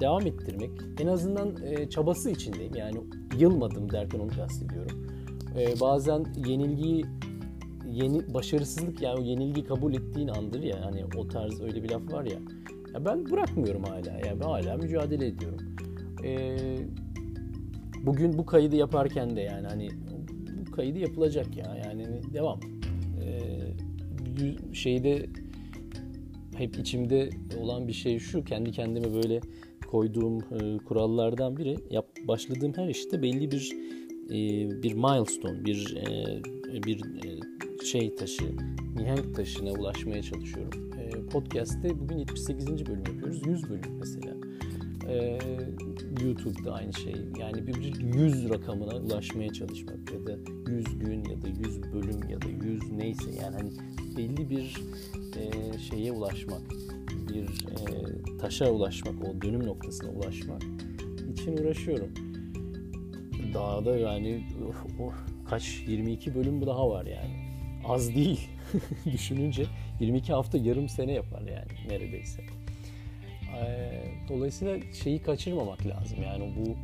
devam 0.00 0.26
ettirmek 0.26 0.70
en 1.00 1.06
azından 1.06 1.56
çabası 1.86 2.30
içindeyim. 2.30 2.74
Yani 2.74 2.96
yılmadım 3.38 3.92
derken 3.92 4.18
onu 4.18 4.30
kastediyorum. 4.30 5.06
Bazen 5.80 6.26
yenilgiyi 6.46 7.04
yeni 7.86 8.34
başarısızlık 8.34 9.02
yani 9.02 9.20
o 9.20 9.22
yenilgi 9.22 9.64
kabul 9.64 9.94
ettiğin 9.94 10.28
andır 10.28 10.62
ya 10.62 10.84
hani 10.84 11.04
o 11.16 11.28
tarz 11.28 11.60
öyle 11.60 11.82
bir 11.82 11.90
laf 11.90 12.12
var 12.12 12.24
ya. 12.24 12.38
ya 12.94 13.04
ben 13.04 13.30
bırakmıyorum 13.30 13.84
hala 13.84 14.10
ya 14.10 14.40
ben 14.40 14.44
hala 14.44 14.76
mücadele 14.76 15.26
ediyorum. 15.26 15.58
Ee, 16.24 16.56
bugün 18.06 18.38
bu 18.38 18.46
kaydı 18.46 18.76
yaparken 18.76 19.36
de 19.36 19.40
yani 19.40 19.66
hani 19.66 19.88
bu 20.66 20.70
kaydı 20.70 20.98
yapılacak 20.98 21.56
ya 21.56 21.76
yani 21.84 22.06
devam. 22.34 22.60
Ee, 23.22 24.74
şeyde 24.74 25.26
hep 26.56 26.78
içimde 26.78 27.30
olan 27.60 27.88
bir 27.88 27.92
şey 27.92 28.18
şu 28.18 28.44
kendi 28.44 28.72
kendime 28.72 29.14
böyle 29.14 29.40
koyduğum 29.86 30.38
e, 30.38 30.78
kurallardan 30.78 31.56
biri 31.56 31.76
yap 31.90 32.06
başladığım 32.28 32.72
her 32.76 32.88
işte 32.88 33.22
belli 33.22 33.50
bir 33.50 33.72
e, 34.30 34.82
bir 34.82 34.92
milestone 34.92 35.64
bir 35.64 35.96
e, 35.96 36.82
bir 36.82 37.00
e, 37.00 37.40
şey 37.84 38.14
taşı, 38.14 38.44
mihenk 38.96 39.34
taşına 39.34 39.72
ulaşmaya 39.72 40.22
çalışıyorum. 40.22 40.90
E, 40.98 41.26
podcast'te 41.26 42.00
bugün 42.00 42.18
78. 42.18 42.66
bölüm 42.86 43.04
yapıyoruz. 43.06 43.46
100 43.46 43.70
bölüm 43.70 43.98
mesela. 43.98 44.39
E, 45.10 45.38
YouTube'da 46.24 46.72
aynı 46.72 46.92
şey. 46.92 47.14
Yani 47.38 47.66
bir 47.66 48.00
100 48.00 48.50
rakamına 48.50 48.96
ulaşmaya 48.96 49.52
çalışmak 49.52 50.12
ya 50.12 50.26
da 50.26 50.36
100 50.70 50.98
gün 50.98 51.24
ya 51.24 51.42
da 51.42 51.48
100 51.48 51.92
bölüm 51.92 52.28
ya 52.28 52.42
da 52.42 52.48
100 52.48 52.92
neyse 52.92 53.30
yani 53.42 53.56
hani 53.56 53.70
belli 54.16 54.50
bir 54.50 54.76
e, 55.36 55.78
şeye 55.78 56.12
ulaşmak, 56.12 56.62
bir 57.28 57.44
e, 57.44 58.38
taşa 58.38 58.70
ulaşmak, 58.70 59.14
o 59.24 59.42
dönüm 59.42 59.66
noktasına 59.66 60.10
ulaşmak 60.10 60.62
için 61.32 61.56
uğraşıyorum. 61.56 62.10
Daha 63.54 63.84
da 63.84 63.96
yani 63.96 64.44
oh, 64.68 64.86
oh, 65.00 65.14
kaç 65.48 65.82
22 65.86 66.34
bölüm 66.34 66.66
daha 66.66 66.90
var 66.90 67.06
yani 67.06 67.50
az 67.84 68.14
değil 68.14 68.48
düşününce 69.12 69.66
22 70.00 70.32
hafta 70.32 70.58
yarım 70.58 70.88
sene 70.88 71.12
yapar 71.12 71.40
yani 71.40 71.88
neredeyse. 71.88 72.42
Ee, 73.56 74.02
dolayısıyla 74.28 74.92
şeyi 74.92 75.22
kaçırmamak 75.22 75.86
lazım 75.86 76.22
yani 76.22 76.54
bu 76.56 76.76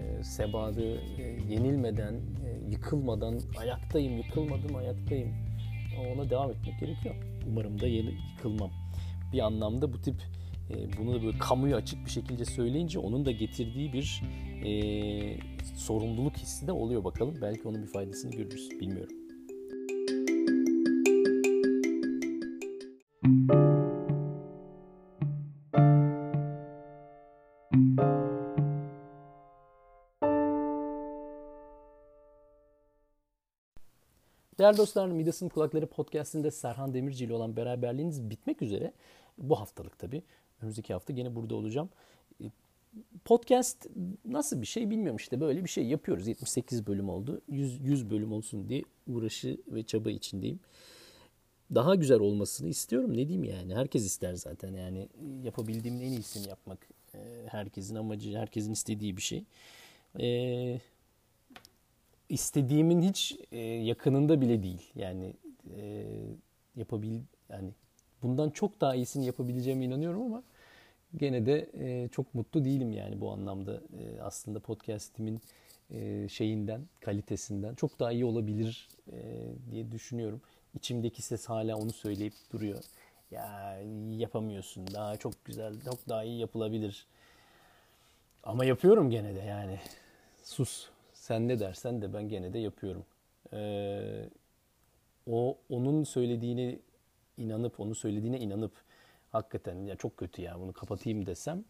e, 0.00 0.24
sebadı 0.24 0.96
e, 0.96 1.22
yenilmeden, 1.48 2.14
e, 2.14 2.70
yıkılmadan 2.70 3.40
ayaktayım, 3.58 4.16
yıkılmadım, 4.16 4.76
ayaktayım. 4.76 5.28
Ona 6.14 6.30
devam 6.30 6.50
etmek 6.50 6.80
gerekiyor. 6.80 7.14
Umarım 7.48 7.80
da 7.80 7.86
yeni 7.86 8.14
yıkılmam. 8.30 8.70
Bir 9.32 9.38
anlamda 9.38 9.92
bu 9.92 10.02
tip 10.02 10.14
bunu 10.98 11.14
da 11.14 11.22
böyle 11.22 11.38
kamuya 11.38 11.76
açık 11.76 12.04
bir 12.04 12.10
şekilde 12.10 12.44
söyleyince 12.44 12.98
onun 12.98 13.26
da 13.26 13.30
getirdiği 13.30 13.92
bir 13.92 14.22
e, 14.64 14.70
sorumluluk 15.76 16.36
hissi 16.36 16.66
de 16.66 16.72
oluyor 16.72 17.04
bakalım. 17.04 17.34
Belki 17.42 17.68
onun 17.68 17.82
bir 17.82 17.92
faydasını 17.92 18.30
görürüz. 18.30 18.70
Bilmiyorum. 18.80 19.16
Değerli 34.58 34.76
dostlar, 34.76 35.06
Midas'ın 35.06 35.48
Kulakları 35.48 35.86
Podcast'inde 35.86 36.50
Serhan 36.50 36.94
Demirci 36.94 37.24
ile 37.24 37.32
olan 37.32 37.56
beraberliğiniz 37.56 38.30
bitmek 38.30 38.62
üzere. 38.62 38.92
Bu 39.38 39.60
haftalık 39.60 39.98
tabii. 39.98 40.22
Önümüzdeki 40.60 40.92
hafta 40.92 41.12
yine 41.12 41.34
burada 41.34 41.54
olacağım. 41.54 41.88
Podcast 43.24 43.86
nasıl 44.24 44.60
bir 44.60 44.66
şey 44.66 44.90
bilmiyorum 44.90 45.16
işte 45.16 45.40
böyle 45.40 45.64
bir 45.64 45.68
şey 45.68 45.86
yapıyoruz. 45.86 46.26
78 46.26 46.86
bölüm 46.86 47.08
oldu. 47.08 47.40
100, 47.48 47.80
100 47.80 48.10
bölüm 48.10 48.32
olsun 48.32 48.68
diye 48.68 48.82
uğraşı 49.06 49.58
ve 49.68 49.82
çaba 49.82 50.10
içindeyim. 50.10 50.60
Daha 51.74 51.94
güzel 51.94 52.20
olmasını 52.20 52.68
istiyorum. 52.68 53.12
Ne 53.12 53.28
diyeyim 53.28 53.44
yani? 53.44 53.74
Herkes 53.74 54.06
ister 54.06 54.34
zaten 54.34 54.72
yani. 54.74 55.08
Yapabildiğimin 55.42 56.00
en 56.00 56.12
iyisini 56.12 56.48
yapmak 56.48 56.88
herkesin 57.46 57.94
amacı, 57.94 58.38
herkesin 58.38 58.72
istediği 58.72 59.16
bir 59.16 59.22
şey. 59.22 59.44
Eee 60.18 60.80
istediğimin 62.28 63.02
hiç 63.02 63.38
e, 63.52 63.58
yakınında 63.60 64.40
bile 64.40 64.62
değil. 64.62 64.92
Yani 64.94 65.32
e, 65.76 66.04
yapabil 66.76 67.20
yani 67.48 67.70
bundan 68.22 68.50
çok 68.50 68.80
daha 68.80 68.94
iyisini 68.94 69.26
yapabileceğime 69.26 69.84
inanıyorum 69.84 70.22
ama 70.22 70.42
gene 71.16 71.46
de 71.46 71.70
e, 71.74 72.08
çok 72.08 72.34
mutlu 72.34 72.64
değilim 72.64 72.92
yani 72.92 73.20
bu 73.20 73.30
anlamda. 73.30 73.74
E, 73.74 74.20
aslında 74.20 74.60
podcast'imin 74.60 75.40
e, 75.90 76.28
şeyinden, 76.28 76.80
kalitesinden 77.00 77.74
çok 77.74 78.00
daha 78.00 78.12
iyi 78.12 78.24
olabilir 78.24 78.88
e, 79.12 79.46
diye 79.70 79.92
düşünüyorum. 79.92 80.40
İçimdeki 80.74 81.22
ses 81.22 81.46
hala 81.46 81.76
onu 81.76 81.92
söyleyip 81.92 82.34
duruyor. 82.52 82.84
Ya 83.30 83.78
yapamıyorsun. 84.10 84.86
Daha 84.94 85.16
çok 85.16 85.44
güzel, 85.44 85.74
çok 85.84 86.08
daha 86.08 86.24
iyi 86.24 86.38
yapılabilir. 86.40 87.06
Ama 88.42 88.64
yapıyorum 88.64 89.10
gene 89.10 89.34
de 89.34 89.40
yani. 89.40 89.78
Sus 90.42 90.88
sen 91.26 91.48
ne 91.48 91.58
dersen 91.60 92.02
de 92.02 92.12
ben 92.12 92.28
gene 92.28 92.52
de 92.52 92.58
yapıyorum. 92.58 93.04
Ee, 93.52 94.28
o 95.26 95.58
onun 95.68 96.04
söylediğini 96.04 96.78
inanıp, 97.36 97.80
onu 97.80 97.94
söylediğine 97.94 98.40
inanıp 98.40 98.72
hakikaten 99.32 99.84
ya 99.84 99.96
çok 99.96 100.16
kötü 100.16 100.42
ya 100.42 100.60
bunu 100.60 100.72
kapatayım 100.72 101.26
desem 101.26 101.64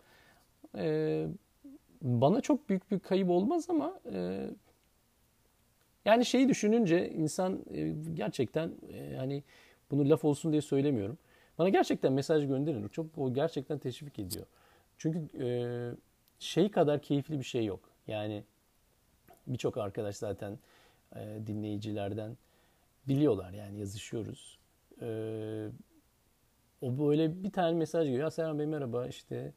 e, 0.79 1.27
bana 2.03 2.41
çok 2.41 2.69
büyük 2.69 2.91
bir 2.91 2.99
kayıp 2.99 3.31
olmaz 3.31 3.67
ama 3.71 4.01
e, 4.13 4.51
yani 6.05 6.25
şeyi 6.25 6.49
düşününce 6.49 7.11
insan 7.11 7.65
e, 7.75 7.95
gerçekten 8.15 8.73
e, 8.93 9.17
hani 9.17 9.43
bunu 9.91 10.09
laf 10.09 10.25
olsun 10.25 10.53
diye 10.53 10.63
söylemiyorum. 10.63 11.19
Bana 11.59 11.69
gerçekten 11.69 12.13
mesaj 12.13 12.47
gönderin. 12.47 12.89
Çok 12.89 13.19
o 13.19 13.35
gerçekten 13.35 13.79
teşvik 13.79 14.19
ediyor. 14.19 14.47
Çünkü 14.99 15.45
e, 15.45 15.49
şey 16.39 16.71
kadar 16.71 17.03
keyifli 17.03 17.39
bir 17.39 17.45
şey 17.45 17.65
yok. 17.65 17.91
Yani 18.07 18.45
birçok 19.47 19.77
arkadaş 19.77 20.17
zaten 20.17 20.59
e, 21.17 21.41
dinleyicilerden 21.47 22.37
biliyorlar 23.09 23.53
yani 23.53 23.79
yazışıyoruz. 23.79 24.59
E, 25.01 25.07
o 26.81 26.99
böyle 26.99 27.43
bir 27.43 27.53
tane 27.53 27.79
mesaj 27.79 28.05
geliyor. 28.05 28.23
Ya 28.23 28.31
Serhan 28.31 28.59
Bey 28.59 28.67
merhaba 28.67 29.07
işte 29.07 29.53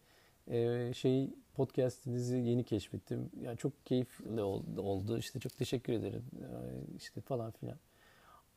e, 0.47 0.91
şey 0.93 1.30
podcast'inizi 1.54 2.38
yeni 2.38 2.63
keşfettim. 2.63 3.30
Ya 3.41 3.56
çok 3.56 3.86
keyifli 3.86 4.41
oldu. 4.41 5.17
İşte 5.17 5.39
çok 5.39 5.58
teşekkür 5.58 5.93
ederim. 5.93 6.23
E, 6.34 6.47
işte 6.97 7.21
falan 7.21 7.52
filan. 7.52 7.78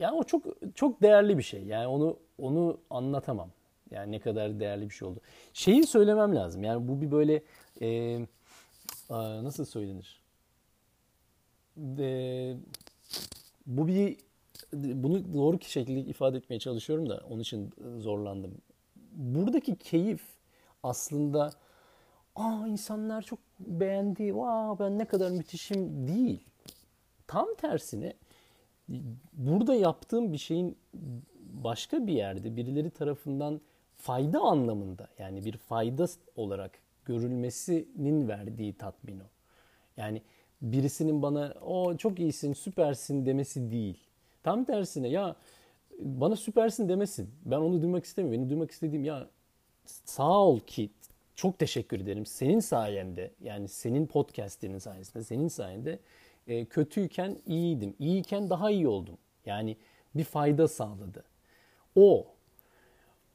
Yani 0.01 0.17
o 0.17 0.25
çok 0.25 0.45
çok 0.75 1.03
değerli 1.03 1.39
bir 1.39 1.43
şey. 1.43 1.65
Yani 1.65 1.87
onu 1.87 2.19
onu 2.39 2.81
anlatamam. 2.91 3.51
Yani 3.91 4.13
ne 4.13 4.21
kadar 4.21 4.61
değerli 4.61 4.85
bir 4.85 4.95
şey 4.95 5.09
oldu. 5.09 5.21
Şeyi 5.53 5.87
söylemem 5.87 6.37
lazım. 6.37 6.65
Yani 6.65 6.89
bu 6.89 7.01
bir 7.01 7.11
böyle 7.11 7.43
e, 7.81 8.21
nasıl 9.45 9.65
söylenir? 9.65 10.22
E, 11.99 12.57
bu 13.67 13.87
bir 13.87 14.17
bunu 14.73 15.35
doğru 15.35 15.59
ki 15.59 15.71
şekilde 15.71 16.01
ifade 16.01 16.37
etmeye 16.37 16.59
çalışıyorum 16.59 17.09
da 17.09 17.23
onun 17.31 17.41
için 17.41 17.71
zorlandım. 17.99 18.55
Buradaki 19.13 19.77
keyif 19.77 20.23
aslında 20.83 21.51
aa 22.37 22.67
insanlar 22.69 23.23
çok 23.23 23.39
beğendi, 23.61 24.37
vaa 24.37 24.79
ben 24.79 24.99
ne 24.99 25.05
kadar 25.05 25.31
müthişim 25.31 26.09
değil. 26.09 26.41
Tam 27.27 27.55
tersine 27.55 28.15
burada 29.33 29.75
yaptığım 29.75 30.33
bir 30.33 30.39
şeyin 30.39 30.79
başka 31.53 32.07
bir 32.07 32.13
yerde 32.13 32.57
birileri 32.57 32.91
tarafından 32.91 33.61
fayda 33.97 34.41
anlamında 34.41 35.09
yani 35.19 35.45
bir 35.45 35.57
fayda 35.57 36.07
olarak 36.37 36.71
görülmesinin 37.05 38.29
verdiği 38.29 38.73
tatmin 38.73 39.21
o. 39.21 39.27
Yani 39.97 40.23
birisinin 40.63 41.23
bana 41.23 41.55
o 41.63 41.97
çok 41.97 42.21
iyisin, 42.21 42.53
süpersin 42.53 43.27
demesi 43.27 43.71
değil. 43.71 43.99
Tam 44.43 44.65
tersine 44.65 45.09
ya 45.09 45.37
bana 45.99 46.37
süpersin 46.37 46.89
demesin. 46.89 47.31
Ben 47.45 47.57
onu 47.57 47.83
duymak 47.83 48.05
istemiyorum. 48.05 48.39
Benim 48.39 48.51
duymak 48.51 48.71
istediğim 48.71 49.05
ya 49.05 49.29
sağ 49.85 50.39
ol 50.39 50.61
ki 50.61 50.91
çok 51.35 51.59
teşekkür 51.59 52.01
ederim. 52.01 52.27
Senin 52.27 52.61
sayende 52.61 53.31
yani 53.45 53.69
senin 53.69 54.07
podcast'inin 54.07 54.79
sayesinde 54.79 55.25
senin 55.25 55.49
sayende 55.49 55.99
e, 56.47 56.65
kötüyken 56.65 57.37
iyiydim. 57.47 57.95
İyiyken 57.99 58.51
daha 58.51 58.71
iyi 58.71 58.89
oldum. 58.89 59.19
Yani 59.47 59.77
bir 60.15 60.25
fayda 60.25 60.69
sağladı. 60.69 61.25
O 61.97 62.27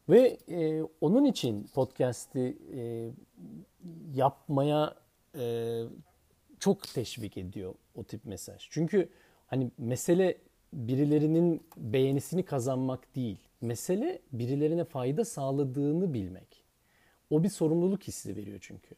ve 0.10 0.38
e, 0.50 0.84
onun 1.02 1.26
için 1.26 1.70
podcast'i 1.74 2.58
e, 2.76 3.10
yapmaya 4.16 4.96
e, 5.36 5.84
çok 6.60 6.88
teşvik 6.88 7.38
ediyor 7.38 7.74
o 7.96 8.04
tip 8.04 8.26
mesaj. 8.26 8.68
Çünkü 8.70 9.10
hani 9.48 9.72
mesele 9.78 10.38
birilerinin 10.74 11.64
beğenisini 11.78 12.44
kazanmak 12.44 13.16
değil. 13.16 13.38
Mesele 13.62 14.20
birilerine 14.32 14.84
fayda 14.84 15.26
sağladığını 15.26 16.14
bilmek. 16.14 16.64
O 17.30 17.44
bir 17.44 17.50
sorumluluk 17.50 18.04
hissi 18.04 18.36
veriyor 18.36 18.60
çünkü. 18.62 18.96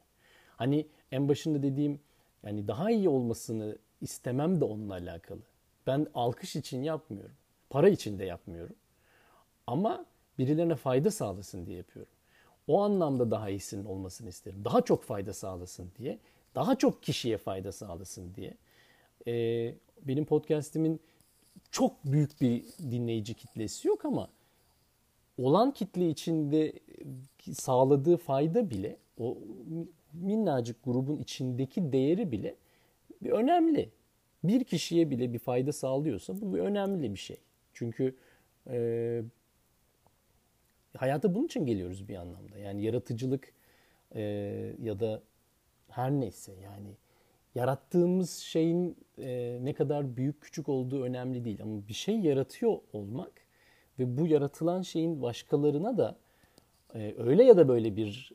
Hani 0.58 0.88
en 1.12 1.30
başında 1.30 1.64
dediğim 1.64 2.00
yani 2.44 2.68
daha 2.68 2.92
iyi 2.92 3.10
olmasını 3.10 3.78
istemem 4.02 4.62
de 4.62 4.66
onunla 4.66 4.94
alakalı. 4.94 5.42
Ben 5.88 6.08
alkış 6.14 6.56
için 6.56 6.84
yapmıyorum. 6.84 7.36
Para 7.70 7.90
için 7.90 8.20
de 8.20 8.26
yapmıyorum. 8.26 8.76
Ama 9.68 10.06
birilerine 10.38 10.76
fayda 10.76 11.12
sağlasın 11.12 11.66
diye 11.66 11.78
yapıyorum. 11.78 12.12
O 12.68 12.82
anlamda 12.82 13.32
daha 13.32 13.50
iyisinin 13.50 13.86
olmasını 13.86 14.30
isterim. 14.30 14.66
Daha 14.66 14.82
çok 14.82 15.04
fayda 15.04 15.34
sağlasın 15.34 15.92
diye. 15.98 16.20
Daha 16.56 16.76
çok 16.76 17.04
kişiye 17.04 17.38
fayda 17.38 17.72
sağlasın 17.72 18.36
diye. 18.36 18.54
Ee, 19.28 19.76
benim 20.02 20.26
podcastimin 20.26 21.00
çok 21.72 22.06
büyük 22.06 22.42
bir 22.42 22.64
dinleyici 22.92 23.34
kitlesi 23.34 23.88
yok 23.88 24.06
ama 24.06 24.30
olan 25.38 25.72
kitle 25.72 26.10
içinde 26.10 26.74
sağladığı 27.54 28.18
fayda 28.18 28.70
bile 28.70 28.98
o 29.18 29.38
minnacık 30.14 30.84
grubun 30.84 31.18
içindeki 31.18 31.92
değeri 31.92 32.32
bile 32.32 32.56
bir 33.22 33.32
önemli. 33.32 33.90
Bir 34.44 34.64
kişiye 34.64 35.10
bile 35.10 35.34
bir 35.34 35.40
fayda 35.40 35.72
sağlıyorsa 35.72 36.42
bu 36.42 36.54
bir 36.54 36.60
önemli 36.60 37.12
bir 37.14 37.20
şey. 37.20 37.38
Çünkü 37.74 38.16
e, 38.70 39.22
hayata 40.98 41.36
bunun 41.36 41.46
için 41.46 41.66
geliyoruz 41.66 42.08
bir 42.08 42.16
anlamda. 42.16 42.58
Yani 42.58 42.84
yaratıcılık 42.84 43.54
e, 44.16 44.22
ya 44.82 45.00
da 45.00 45.22
her 45.90 46.12
neyse 46.12 46.54
yani 46.64 46.96
yarattığımız 47.56 48.38
şeyin 48.38 48.98
e, 49.18 49.60
ne 49.62 49.74
kadar 49.74 50.18
büyük 50.18 50.42
küçük 50.42 50.70
olduğu 50.70 51.04
önemli 51.04 51.46
değil. 51.46 51.62
Ama 51.64 51.88
bir 51.88 51.94
şey 51.94 52.20
yaratıyor 52.20 52.78
olmak 52.94 53.32
ve 54.00 54.18
bu 54.18 54.28
yaratılan 54.28 54.82
şeyin 54.82 55.22
başkalarına 55.22 55.98
da 55.98 56.16
e, 56.96 57.16
öyle 57.18 57.44
ya 57.44 57.58
da 57.58 57.68
böyle 57.68 57.96
bir 57.96 58.32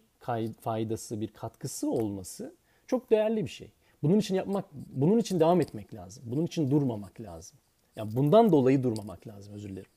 faydası, 0.60 1.20
bir 1.20 1.28
katkısı 1.28 1.90
olması 1.90 2.54
çok 2.86 3.10
değerli 3.10 3.44
bir 3.44 3.50
şey. 3.50 3.70
Bunun 4.02 4.18
için 4.18 4.34
yapmak, 4.34 4.64
bunun 4.72 5.18
için 5.18 5.40
devam 5.40 5.60
etmek 5.60 5.94
lazım. 5.94 6.24
Bunun 6.26 6.46
için 6.46 6.70
durmamak 6.70 7.20
lazım. 7.20 7.58
Yani 7.96 8.16
bundan 8.16 8.52
dolayı 8.52 8.82
durmamak 8.82 9.26
lazım 9.26 9.54
özür 9.54 9.68
dilerim. 9.68 9.90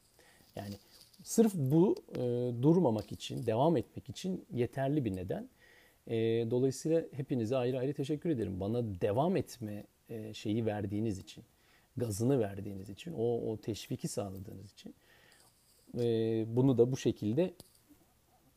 Yani 0.55 0.73
sırf 1.23 1.53
bu 1.53 1.95
e, 2.15 2.19
durmamak 2.61 3.11
için, 3.11 3.45
devam 3.45 3.77
etmek 3.77 4.09
için 4.09 4.45
yeterli 4.53 5.05
bir 5.05 5.15
neden. 5.15 5.49
E, 6.07 6.15
dolayısıyla 6.51 7.03
hepinize 7.11 7.57
ayrı 7.57 7.79
ayrı 7.79 7.93
teşekkür 7.93 8.29
ederim. 8.29 8.59
Bana 8.59 9.01
devam 9.01 9.37
etme 9.37 9.83
e, 10.09 10.33
şeyi 10.33 10.65
verdiğiniz 10.65 11.19
için, 11.19 11.43
gazını 11.97 12.39
verdiğiniz 12.39 12.89
için, 12.89 13.13
o, 13.13 13.51
o 13.51 13.57
teşviki 13.57 14.07
sağladığınız 14.07 14.71
için. 14.71 14.95
E, 15.97 16.45
bunu 16.47 16.77
da 16.77 16.91
bu 16.91 16.97
şekilde 16.97 17.53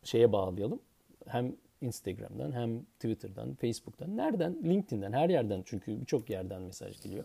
şeye 0.04 0.32
bağlayalım. 0.32 0.80
Hem 1.26 1.56
Instagram'dan 1.80 2.52
hem 2.52 2.82
Twitter'dan, 2.82 3.54
Facebook'tan, 3.54 4.16
nereden? 4.16 4.58
LinkedIn'den, 4.64 5.12
her 5.12 5.28
yerden 5.28 5.62
çünkü 5.64 6.00
birçok 6.00 6.30
yerden 6.30 6.62
mesaj 6.62 7.02
geliyor. 7.02 7.24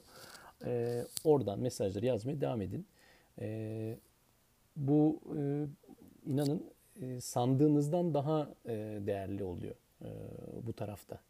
E, 0.66 1.04
oradan 1.24 1.60
mesajları 1.60 2.06
yazmaya 2.06 2.42
devam 2.42 2.62
edin. 2.62 2.86
E, 3.42 3.98
bu 4.76 5.22
e, 5.38 5.42
inanın 6.32 6.64
e, 7.02 7.22
sandığınızdan 7.22 8.14
daha 8.14 8.50
e, 8.66 8.74
değerli 9.06 9.44
oluyor 9.44 9.76
e, 10.02 10.10
bu 10.64 10.74
tarafta. 10.74 11.22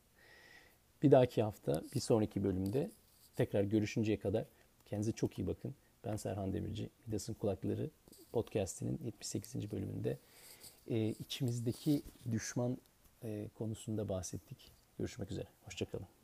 Bir 1.03 1.11
dahaki 1.11 1.43
hafta, 1.43 1.81
bir 1.95 1.99
sonraki 1.99 2.43
bölümde 2.43 2.91
tekrar 3.35 3.63
görüşünceye 3.63 4.19
kadar 4.19 4.45
kendinize 4.85 5.11
çok 5.11 5.39
iyi 5.39 5.47
bakın. 5.47 5.75
Ben 6.05 6.15
Serhan 6.15 6.53
Demirci, 6.53 6.89
Midas'ın 7.07 7.33
Kulakları 7.33 7.89
podcast'inin 8.31 8.99
78. 9.03 9.71
bölümünde 9.71 10.17
e, 10.87 11.07
içimizdeki 11.09 12.01
düşman 12.31 12.77
e, 13.23 13.47
konusunda 13.57 14.09
bahsettik. 14.09 14.71
Görüşmek 14.97 15.31
üzere. 15.31 15.47
Hoşçakalın. 15.65 16.14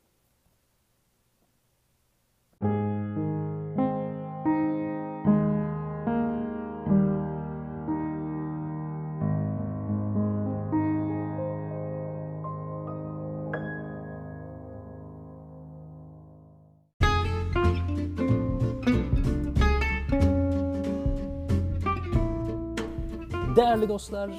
Değerli 23.61 23.89
dostlar, 23.89 24.29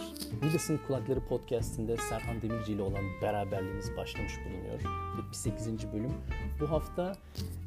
Midas'ın 0.42 0.80
Kulakları 0.86 1.20
Podcast'inde 1.20 1.96
Serhan 1.96 2.42
Demirci 2.42 2.72
ile 2.72 2.82
olan 2.82 3.04
beraberliğimiz 3.22 3.96
başlamış 3.96 4.32
bulunuyor. 4.44 4.80
78. 5.18 5.92
bölüm. 5.92 6.12
Bu 6.60 6.70
hafta 6.70 7.12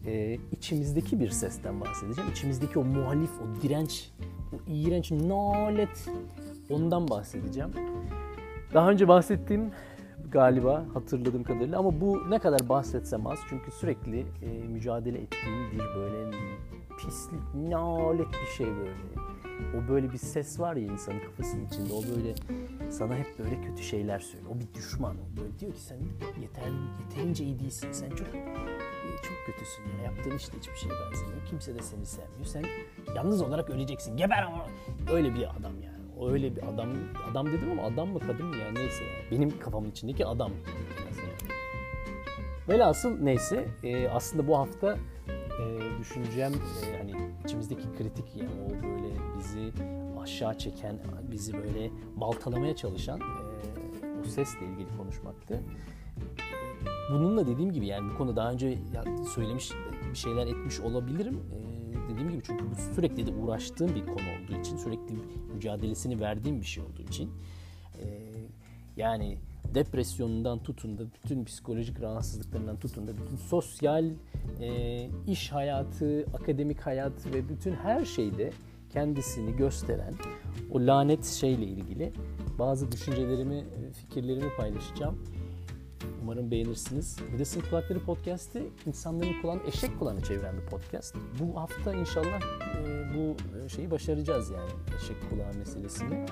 e, 0.06 0.38
içimizdeki 0.52 1.20
bir 1.20 1.30
sesten 1.30 1.82
bahsedeceğim. 1.82 2.32
İçimizdeki 2.32 2.80
o 2.80 2.84
muhalif, 2.84 3.30
o 3.30 3.62
direnç, 3.62 4.10
o 4.54 4.72
iğrenç 4.72 5.12
nalet 5.12 6.10
ondan 6.70 7.08
bahsedeceğim. 7.08 7.72
Daha 8.74 8.90
önce 8.90 9.08
bahsettiğim 9.08 9.72
galiba 10.32 10.86
hatırladığım 10.94 11.44
kadarıyla 11.44 11.80
ama 11.80 12.02
bu 12.02 12.30
ne 12.30 12.40
kadar 12.40 12.70
bahsetsem 12.70 13.28
az 13.28 13.40
çünkü 13.50 13.72
sürekli 13.72 14.20
e, 14.20 14.68
mücadele 14.68 15.18
ettiğim 15.18 15.72
bir 15.72 15.96
böyle 15.96 16.38
pislik, 17.00 17.70
nalet 17.70 18.28
bir 18.28 18.56
şey 18.58 18.68
böyle 18.68 18.92
o 19.76 19.88
böyle 19.88 20.12
bir 20.12 20.18
ses 20.18 20.60
var 20.60 20.76
ya 20.76 20.84
insanın 20.84 21.20
kafasının 21.20 21.66
içinde. 21.66 21.94
O 21.94 22.04
böyle 22.16 22.36
sana 22.92 23.16
hep 23.16 23.40
böyle 23.40 23.62
kötü 23.62 23.84
şeyler 23.84 24.20
söylüyor. 24.20 24.52
O 24.56 24.60
bir 24.60 24.74
düşman. 24.74 25.16
O 25.16 25.38
böyle 25.42 25.60
diyor 25.60 25.74
ki 25.74 25.82
sen 25.82 25.98
yeter, 26.42 26.72
yeterince 27.02 27.44
iyi 27.44 27.60
değilsin. 27.60 27.92
Sen 27.92 28.10
çok 28.10 28.28
çok 29.24 29.46
kötüsün. 29.46 29.84
Yani 29.94 30.04
yaptığın 30.04 30.38
işte 30.38 30.58
hiçbir 30.58 30.76
şeye 30.76 30.90
benzemiyor. 30.90 31.46
Kimse 31.50 31.76
de 31.76 31.82
seni 31.82 32.06
sevmiyor. 32.06 32.46
Sen 32.46 32.64
yalnız 33.16 33.42
olarak 33.42 33.70
öleceksin. 33.70 34.18
Geber 34.18 34.44
ama. 34.44 34.66
Öyle 35.12 35.34
bir 35.36 35.56
adam 35.60 35.82
yani. 35.82 35.96
O 36.20 36.30
öyle 36.30 36.56
bir 36.56 36.64
adam. 36.74 36.90
Adam 37.32 37.48
dedim 37.48 37.72
ama 37.72 37.84
adam 37.84 38.10
mı 38.10 38.20
kadın 38.20 38.46
mı 38.46 38.56
yani 38.58 38.80
neyse 38.80 39.04
yani. 39.04 39.32
Benim 39.32 39.60
kafamın 39.60 39.92
içindeki 39.92 40.26
adam. 40.26 40.52
Velhasıl 42.70 43.20
neyse 43.20 43.68
e, 43.84 44.08
aslında 44.10 44.48
bu 44.48 44.58
hafta 44.58 44.98
e, 45.28 46.00
düşüncem 46.00 46.54
e, 46.54 46.98
hani 46.98 47.25
içimizdeki 47.46 47.84
kritik 47.98 48.36
yani 48.36 48.50
o 48.66 48.70
böyle 48.70 49.16
bizi 49.38 49.72
aşağı 50.22 50.58
çeken, 50.58 51.00
bizi 51.32 51.54
böyle 51.54 51.92
baltalamaya 52.16 52.76
çalışan 52.76 53.20
e, 53.20 54.22
o 54.22 54.24
sesle 54.24 54.66
ilgili 54.66 54.98
konuşmaktı. 54.98 55.64
Bununla 57.12 57.48
dediğim 57.48 57.72
gibi 57.72 57.88
yani 57.88 58.12
bu 58.14 58.18
konu 58.18 58.36
daha 58.36 58.52
önce 58.52 58.78
söylemiş 59.36 59.72
bir 60.12 60.18
şeyler 60.18 60.48
etmiş 60.48 60.80
olabilirim. 60.80 61.40
E, 61.52 62.10
dediğim 62.10 62.32
gibi 62.32 62.42
çünkü 62.44 62.66
bu 62.72 62.76
sürekli 62.96 63.28
de 63.28 63.32
uğraştığım 63.32 63.96
bir 63.96 64.06
konu 64.06 64.16
olduğu 64.16 64.60
için, 64.62 64.78
sürekli 64.78 65.16
mücadelesini 65.54 66.20
verdiğim 66.20 66.62
bir 66.62 66.66
şey 66.66 66.84
olduğu 66.84 67.02
için 67.02 67.32
e, 68.02 68.06
yani 68.98 69.38
depresyonundan 69.74 70.64
tutun 70.64 70.98
da 70.98 71.04
bütün 71.14 71.46
psikolojik 71.46 72.02
rahatsızlıklarından 72.02 72.80
tutun 72.80 73.08
da 73.08 73.12
bütün 73.18 73.38
sosyal 73.38 74.12
e, 74.62 75.10
iş 75.28 75.52
hayatı, 75.52 76.26
akademik 76.34 76.82
hayat 76.82 77.26
ve 77.34 77.50
bütün 77.50 77.72
her 77.72 78.06
şeyde 78.06 78.52
kendisini 78.90 79.56
gösteren 79.56 80.14
o 80.72 80.80
lanet 80.80 81.26
şeyle 81.26 81.66
ilgili 81.66 82.14
bazı 82.60 82.92
düşüncelerimi, 82.92 83.64
fikirlerimi 83.94 84.50
paylaşacağım. 84.58 85.24
Umarım 86.22 86.52
beğenirsiniz. 86.52 87.18
Midas'ın 87.32 87.62
Kulakları 87.62 88.00
Podcast'i 88.00 88.64
insanların 88.86 89.42
kulağını 89.42 89.62
eşek 89.68 90.00
kulağını 90.00 90.22
çeviren 90.22 90.58
bir 90.58 90.66
podcast. 90.66 91.16
Bu 91.40 91.62
hafta 91.62 91.94
inşallah 91.94 92.40
e, 92.78 93.06
bu 93.16 93.36
şeyi 93.70 93.92
başaracağız 93.92 94.50
yani 94.50 94.70
eşek 94.98 95.30
kulağı 95.30 95.54
meselesini. 95.54 96.26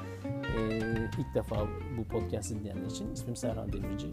E, 0.57 0.79
ilk 1.19 1.36
defa 1.36 1.55
bu 1.97 2.03
podcast'i 2.03 2.59
dinleyenler 2.59 2.86
için 2.86 3.12
ismim 3.12 3.36
Serhan 3.36 3.73
Demirci. 3.73 4.07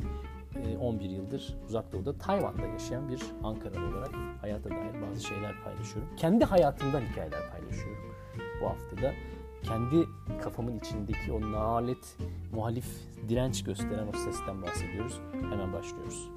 11 0.81 1.11
yıldır 1.11 1.57
uzak 1.69 1.93
doğuda 1.93 2.19
Tayvan'da 2.19 2.67
yaşayan 2.67 3.09
bir 3.09 3.23
Ankaralı 3.43 3.87
olarak 3.87 4.15
hayata 4.41 4.71
dair 4.71 5.03
bazı 5.03 5.25
şeyler 5.27 5.55
paylaşıyorum. 5.65 6.17
Kendi 6.17 6.45
hayatımdan 6.45 7.01
hikayeler 7.01 7.51
paylaşıyorum 7.51 8.15
bu 8.63 8.67
haftada. 8.67 9.13
Kendi 9.63 10.09
kafamın 10.43 10.79
içindeki 10.79 11.33
o 11.33 11.53
nalet, 11.53 12.17
muhalif, 12.53 12.87
direnç 13.29 13.65
gösteren 13.65 14.09
o 14.15 14.19
sesten 14.19 14.63
bahsediyoruz. 14.63 15.21
Hemen 15.33 15.73
başlıyoruz. 15.73 16.31